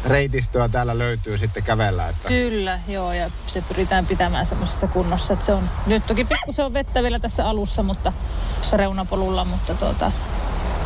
reitistöä 0.05 0.69
täällä 0.69 0.99
löytyy 0.99 1.39
sitten 1.39 1.63
kävellä. 1.63 2.09
Että 2.09 2.29
Kyllä, 2.29 2.79
joo, 2.89 3.13
ja 3.13 3.31
se 3.47 3.63
pyritään 3.69 4.07
pitämään 4.07 4.47
semmoisessa 4.47 4.87
kunnossa, 4.87 5.33
että 5.33 5.47
se 5.47 5.53
on, 5.53 5.71
nyt 5.87 6.07
toki 6.07 6.25
pikkusen 6.25 6.65
on 6.65 6.75
vettä 6.75 7.03
vielä 7.03 7.19
tässä 7.19 7.49
alussa, 7.49 7.83
mutta 7.83 8.13
tuossa 8.55 8.77
reunapolulla, 8.77 9.45
mutta 9.45 9.75
tuota, 9.75 10.13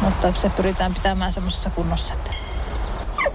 mutta 0.00 0.32
se 0.32 0.50
pyritään 0.50 0.94
pitämään 0.94 1.32
semmoisessa 1.32 1.70
kunnossa, 1.70 2.14
että 2.14 2.30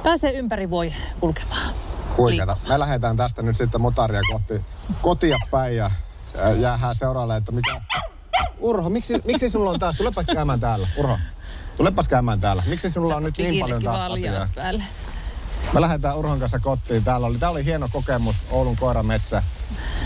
pääsee 0.03 0.31
ympäri 0.31 0.69
voi 0.69 0.93
kulkemaan. 1.19 1.73
huikeeta. 2.17 2.57
Me 2.69 2.79
lähdetään 2.79 3.17
tästä 3.17 3.41
nyt 3.41 3.57
sitten 3.57 3.81
motaria 3.81 4.21
kohti 4.31 4.61
kotia 5.01 5.37
päin 5.51 5.77
ja 5.77 5.91
jäähän 6.59 6.95
seuraalle, 6.95 7.35
että 7.35 7.51
mikä... 7.51 7.81
Urho, 8.59 8.89
miksi, 8.89 9.21
miksi 9.25 9.49
sinulla 9.49 9.71
on 9.71 9.79
taas? 9.79 9.95
Tulepas 9.97 10.25
käymään 10.25 10.59
täällä. 10.59 10.87
Urho, 10.97 11.17
tulepas 11.77 12.07
käymään 12.07 12.39
täällä. 12.39 12.63
Miksi 12.67 12.89
sinulla 12.89 13.15
on 13.15 13.23
nyt 13.23 13.37
niin 13.37 13.59
paljon 13.59 13.83
taas 13.83 14.11
asiaa? 14.11 14.47
päälle. 14.55 14.83
Me 15.74 15.82
lähdetään 15.82 16.17
Urhon 16.17 16.39
kanssa 16.39 16.60
kotiin. 16.60 17.04
Täällä 17.04 17.28
oli, 17.28 17.38
tää 17.38 17.50
oli 17.50 17.65
hieno 17.65 17.89
kokemus 17.91 18.45
Oulun 18.52 18.78
koirametsä. 18.78 19.43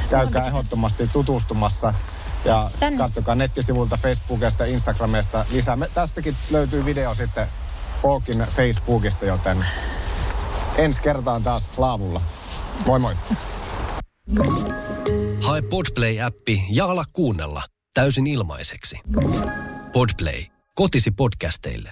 Käykää 0.09 0.47
ehdottomasti 0.47 1.07
tutustumassa. 1.07 1.93
Ja 2.45 2.69
Tänne. 2.79 2.97
katsokaa 2.97 3.35
nettisivulta, 3.35 3.97
Facebookista, 3.97 4.65
Instagramista 4.65 5.45
lisää. 5.51 5.75
Me, 5.75 5.89
tästäkin 5.93 6.35
löytyy 6.51 6.85
video 6.85 7.15
sitten 7.15 7.47
Pookin 8.01 8.39
Facebookista, 8.39 9.25
joten 9.25 9.65
ensi 10.77 11.01
kertaan 11.01 11.43
taas 11.43 11.69
laavulla. 11.77 12.21
Moi 12.85 12.99
moi. 12.99 13.13
Hae 15.41 15.61
Podplay-appi 15.61 16.65
ja 16.69 16.85
ala 16.85 17.03
kuunnella 17.13 17.63
täysin 17.93 18.27
ilmaiseksi. 18.27 18.99
Podplay. 19.93 20.45
Kotisi 20.75 21.11
podcasteille. 21.11 21.91